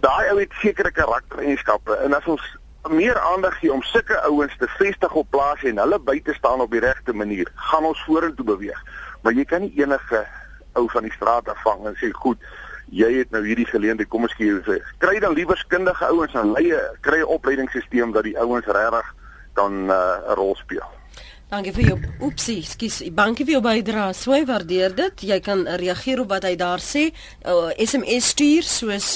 [0.00, 2.44] daai ou het sekere karaktereienskappe en as ons
[2.88, 6.60] meer aandag gee om sulke ouens te vestig op plase en hulle by te staan
[6.60, 8.78] op die regte manier, gaan ons vorentoe beweeg.
[9.22, 10.24] Maar jy kan nie enige
[10.78, 12.40] ou van die straat afvang en sê goed,
[12.88, 16.52] jy het nou hierdie geleentheid, kom ons gee jou kry dan liewer kundige ouens en
[16.52, 19.14] leie kry 'n opleidingsstelsel dat die ouens regtig
[19.58, 20.86] kan uh, 'n rol speel.
[21.48, 21.94] Dankie vir jou
[22.26, 22.98] oepsie, skus.
[23.16, 24.12] Dankie vir jou bydrae.
[24.12, 25.22] Swy waardeer dit.
[25.30, 27.06] Jy kan reageer op wat hy daar sê.
[27.40, 29.08] Uh, SMS stuur soos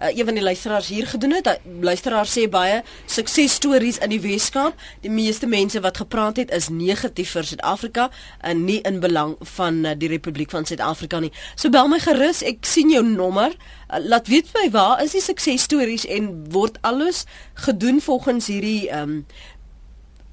[0.00, 1.60] uh, een van die luisteraars hier gedoen het.
[1.80, 4.80] Luisteraar sê baie suksesstories in die Weskaap.
[5.04, 8.08] Die meeste mense wat gepraat het is negatief vir Suid-Afrika
[8.40, 11.32] en nie in belang van uh, die Republiek van Suid-Afrika nie.
[11.54, 12.40] So bel my gerus.
[12.48, 13.52] Ek sien jou nommer.
[13.92, 17.26] Uh, laat weet my waar is die suksesstories en word alles
[17.66, 19.20] gedoen volgens hierdie um,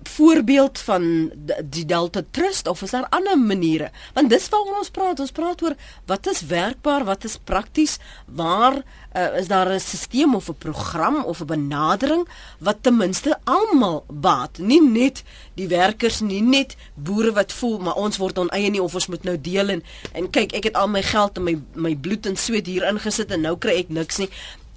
[0.04, 1.32] voorbeeld van
[1.64, 3.92] die Delta Trust of is daar ander maniere?
[4.14, 5.20] Want dis waaroor ons praat.
[5.20, 5.76] Ons praat oor
[6.06, 8.82] wat is werkbaar, wat is prakties, waar
[9.16, 12.28] uh, is daar 'n stelsel of 'n program of 'n benadering
[12.60, 15.24] wat ten minste almal baat, nie net
[15.54, 19.24] die werkers nie, net boere wat voel maar ons word oneie nie of ons moet
[19.24, 19.84] nou deel en
[20.14, 23.32] en kyk, ek het al my geld en my my bloed en sweet hier ingesit
[23.32, 24.30] en nou kry ek niks nie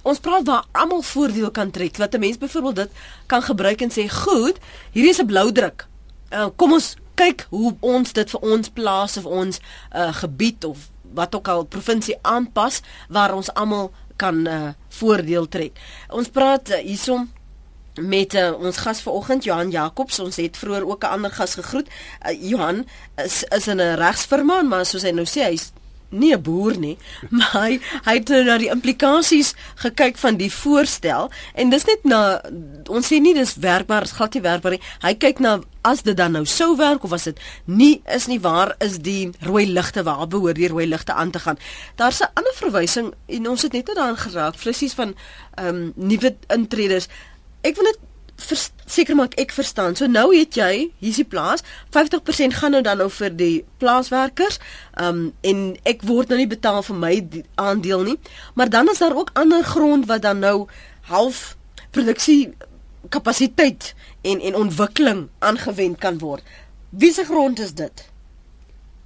[0.05, 1.97] ons praat waar almal voordeel kan trek.
[1.97, 2.91] Wat 'n mens byvoorbeeld dit
[3.25, 4.57] kan gebruik en sê, "Goed,
[4.91, 5.87] hier is 'n blou druk.
[6.29, 9.59] Uh, kom ons kyk hoe ons dit vir ons plaas of ons
[9.95, 10.77] uh, gebied of
[11.13, 15.79] wat ook al provinsie aanpas waar ons almal kan uh, voordeel trek."
[16.09, 17.29] Ons praat uh, hiersom
[18.01, 21.87] met uh, ons gas vanoggend Johan Jacobs ons het vroeër ook 'n ander gas gegroet
[21.87, 22.85] uh, Johan
[23.15, 25.71] is is in 'n regsfirma maar soos hy nou sê hy's
[26.09, 26.97] nie 'n boer nie,
[27.37, 32.41] maar hy hy het na die implikasies gekyk van die voorstel en dis net na
[32.89, 34.83] ons sê nie dis werkbaar, is glad nie werkbaar nie.
[35.01, 38.39] Hy kyk na as dit dan nou sou werk of as dit nie is nie,
[38.39, 41.57] waar is die rooi ligte waar behoort die rooi ligte aan te gaan?
[41.95, 45.15] Daar's 'n ander verwysing en ons het net daaraan geraak, flissies van
[45.55, 47.07] ehm um, nuwe intreders.
[47.61, 47.85] Ek wil
[48.85, 49.95] seker maak ek verstaan.
[49.95, 51.63] So nou het jy hier's die plaas,
[51.95, 54.59] 50% gaan nou dan nou vir die plaaswerkers.
[55.01, 57.13] Um en ek word nou nie betaal vir my
[57.55, 58.17] aandeel nie.
[58.53, 60.67] Maar dan is daar ook ander grond wat dan nou
[61.11, 61.55] half
[61.91, 62.53] produksie
[63.09, 66.43] kapasiteit en en ontwikkeling aangewend kan word.
[66.89, 68.05] Wie se grond is dit?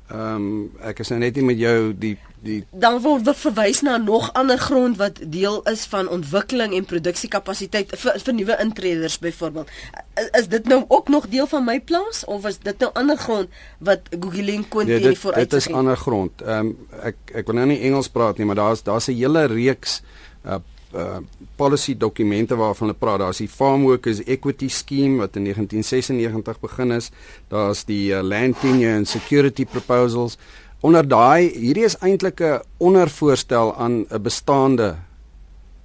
[0.09, 3.97] Ehm um, ek is nou net nie met jou die die dan word verwys na
[3.97, 9.69] nog ander grond wat deel is van ontwikkeling en produksiekapasiteit vir vir nuwe intreders byvoorbeeld.
[10.15, 13.17] Is, is dit nou ook nog deel van my plaas of is dit nou ander
[13.17, 15.49] grond wat Gugiling kon nee, vooruit?
[15.49, 16.41] Dit is ander grond.
[16.41, 19.45] Ehm um, ek ek wil nou nie Engels praat nie, maar daar's daar's 'n hele
[19.47, 20.01] reeks
[20.45, 20.59] uh,
[20.95, 21.19] uh
[21.55, 23.19] policy dokumente waarvan hulle praat.
[23.19, 27.11] Daar's die Farm Workers Equity Scheme wat in 1996 begin is.
[27.47, 30.37] Daar's die uh, Land Tenure and Security Proposals
[30.81, 34.95] onder daai hierdie is eintlik 'n ondervoorstel aan 'n bestaande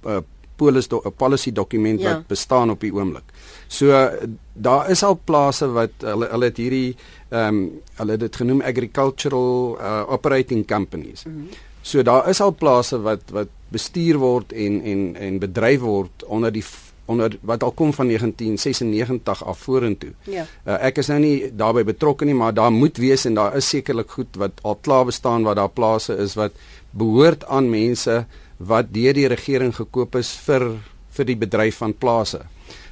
[0.05, 0.17] uh,
[0.55, 2.13] polis do, policy dokument ja.
[2.13, 3.23] wat bestaan op die oomblik.
[3.67, 4.09] So
[4.53, 6.95] daar is al plase wat hulle hulle het hierdie
[7.29, 11.23] ehm um, hulle het dit genoem agricultural uh, operating companies.
[11.23, 11.47] Mm -hmm.
[11.81, 16.51] So daar is al plase wat wat bestuur word en en en bedryf word onder
[16.51, 16.63] die
[17.05, 20.13] onder wat al kom van 1996 af vorentoe.
[20.23, 20.45] Ja.
[20.65, 23.69] Uh, ek is nou nie daarbey betrokke nie, maar daar moet wees en daar is
[23.69, 26.57] sekerlik goed wat al klaar bestaan wat daar plase is wat
[26.91, 28.25] behoort aan mense
[28.57, 30.71] wat deur die regering gekoop is vir
[31.15, 32.41] vir die bedryf van plase.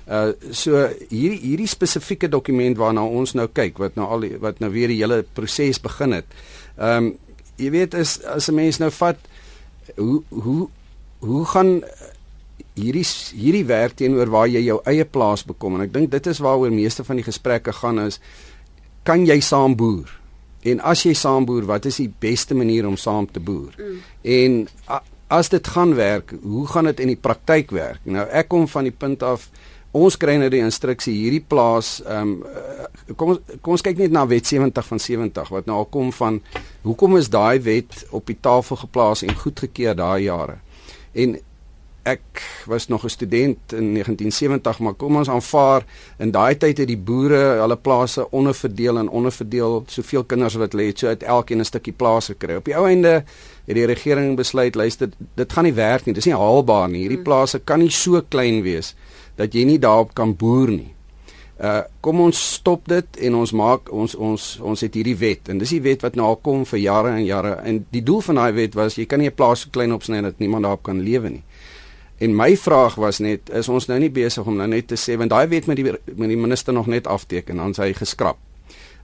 [0.03, 4.71] Uh so hierdie hierdie spesifieke dokument waarna ons nou kyk wat nou al wat nou
[4.71, 6.27] weer die hele proses begin het.
[6.77, 7.13] Ehm um,
[7.57, 9.19] jy weet is as 'n mens nou vat
[9.95, 10.69] hoe hoe
[11.19, 11.83] hoe gaan
[12.77, 13.05] hierdie
[13.37, 16.73] hierdie werk teenoor waar jy jou eie plaas bekom en ek dink dit is waaroor
[16.73, 18.19] meeste van die gesprekke gaan is
[19.05, 20.09] kan jy saam boer
[20.63, 23.75] en as jy saam boer wat is die beste manier om saam te boer?
[23.77, 23.99] Mm.
[24.23, 24.57] en
[24.89, 25.01] a,
[25.33, 28.01] as dit gaan werk hoe gaan dit in die praktyk werk?
[28.05, 29.47] Nou ek kom van die punt af
[29.93, 34.25] ons kry nou die instruksie hierdie plaas ehm um, kom kom ons kyk net na
[34.29, 36.39] wet 70 van 70 wat nou al kom van
[36.85, 40.57] hoekom is daai wet op die tafel geplaas en goedgekeur daai jare?
[41.13, 41.37] En
[42.03, 45.85] ek was nog 'n student in 1970 maar kom ons aanvaar
[46.17, 50.85] in daai tyd het die boere hulle plase onderverdeel en onderverdeel soveel kinders wat lê
[50.85, 52.55] het so uit elkeen 'n stukkie plaas gekry.
[52.55, 53.23] Op die ou einde
[53.65, 56.99] het die regering besluit luister dit gaan nie werk nie dis nie haalbaar nie.
[56.99, 57.23] Hierdie hmm.
[57.23, 58.95] plase kan nie so klein wees
[59.35, 60.93] dat jy nie daarop kan boer nie.
[61.61, 65.57] Uh kom ons stop dit en ons maak ons ons ons het hierdie wet en
[65.57, 68.35] dis die wet wat nou al kom vir jare en jare en die doel van
[68.35, 70.99] daai wet was jy kan nie 'n plaas so klein opsny dat niemand daarop kan
[70.99, 71.43] lewe nie
[72.23, 75.17] En my vraag was net is ons nou nie besig om nou net te sê
[75.19, 78.39] want daai wet met die met die minister nog net afteken dan sy geskraap.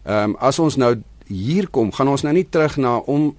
[0.06, 0.96] Ehm um, as ons nou
[1.30, 3.34] hier kom, gaan ons nou nie terug na om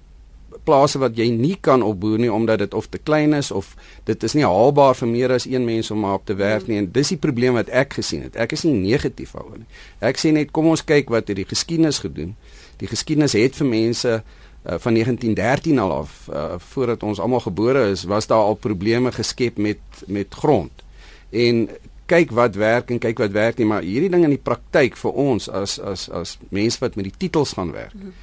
[0.67, 3.73] plase wat jy nie kan opboer nie omdat dit of te klein is of
[4.05, 6.91] dit is nie haalbaar vir meer as een mens om op te werk nie en
[6.91, 8.35] dis die probleem wat ek gesien het.
[8.35, 9.69] Ek is nie negatief daaroor nie.
[9.99, 12.35] Ek sê net kom ons kyk wat het die geskiedenis gedoen.
[12.81, 14.21] Die geskiedenis het vir mense
[14.65, 19.11] uh, van 1913 al af uh, voordat ons almal gebore is was daar al probleme
[19.11, 20.83] geskep met met grond
[21.29, 21.69] en
[22.05, 25.11] kyk wat werk en kyk wat werk nie maar hierdie ding in die praktyk vir
[25.11, 28.13] ons as as as mense wat met die titels gaan werk -hmm.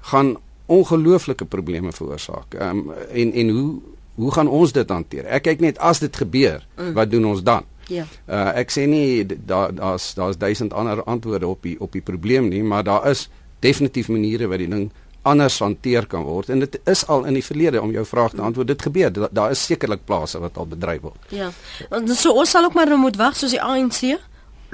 [0.00, 0.36] gaan
[0.66, 3.80] ongelooflike probleme veroorsaak um, en en hoe
[4.14, 6.92] hoe gaan ons dit hanteer ek kyk net as dit gebeur mm.
[6.92, 8.06] wat doen ons dan Ja.
[8.24, 12.48] Uh, ek sê nie daar daar's daar's duisend ander antwoorde op die op die probleem
[12.48, 13.28] nie, maar daar is
[13.60, 14.90] definitief maniere wat die ding
[15.24, 16.50] anders hanteer kan word.
[16.52, 18.68] En dit is al in die verlede om jou vraag te antwoord.
[18.68, 19.12] Dit gebeur.
[19.12, 21.28] Da, daar is sekerlik plase wat al bedryf word.
[21.32, 21.50] Ja.
[21.90, 24.16] En so ons sal ook maar nou moet wag soos die ANC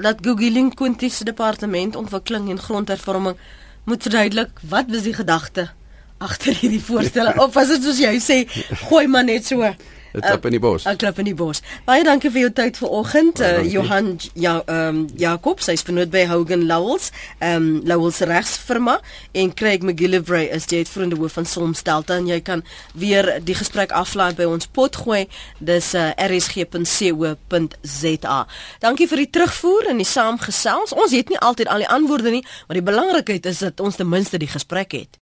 [0.01, 3.37] dat Googling Kuntis se departement ontwikkeling en grondhervorming
[3.85, 5.69] moet verduidelik wat was die gedagte
[6.21, 7.33] agter hierdie voorstelle.
[7.41, 8.43] Of was dit soos jy sê
[8.87, 9.61] gooi maar net so
[10.13, 10.85] 'n klap in die bos.
[10.85, 11.61] 'n Klap in die bos.
[11.85, 13.39] Baie dankie vir jou tyd vanoggend.
[13.39, 18.99] Uh, Johan ja ehm um, Jakob, sy's benoot by Hogan Lowells, ehm um, Lowells regsfirma
[19.31, 23.91] en Craig McGillivray is die uitvoerende hoof van Somstelta en jy kan weer die gesprek
[23.91, 25.27] aflaai by ons potgooi.
[25.59, 27.67] Dis uh, eh, rsg.co.za.
[28.79, 30.93] Dankie vir die terugvoer en die saamgesels.
[30.93, 34.09] Ons het nie altyd al die antwoorde nie, maar die belangrikheid is dat ons ten
[34.09, 35.17] minste die gesprek het.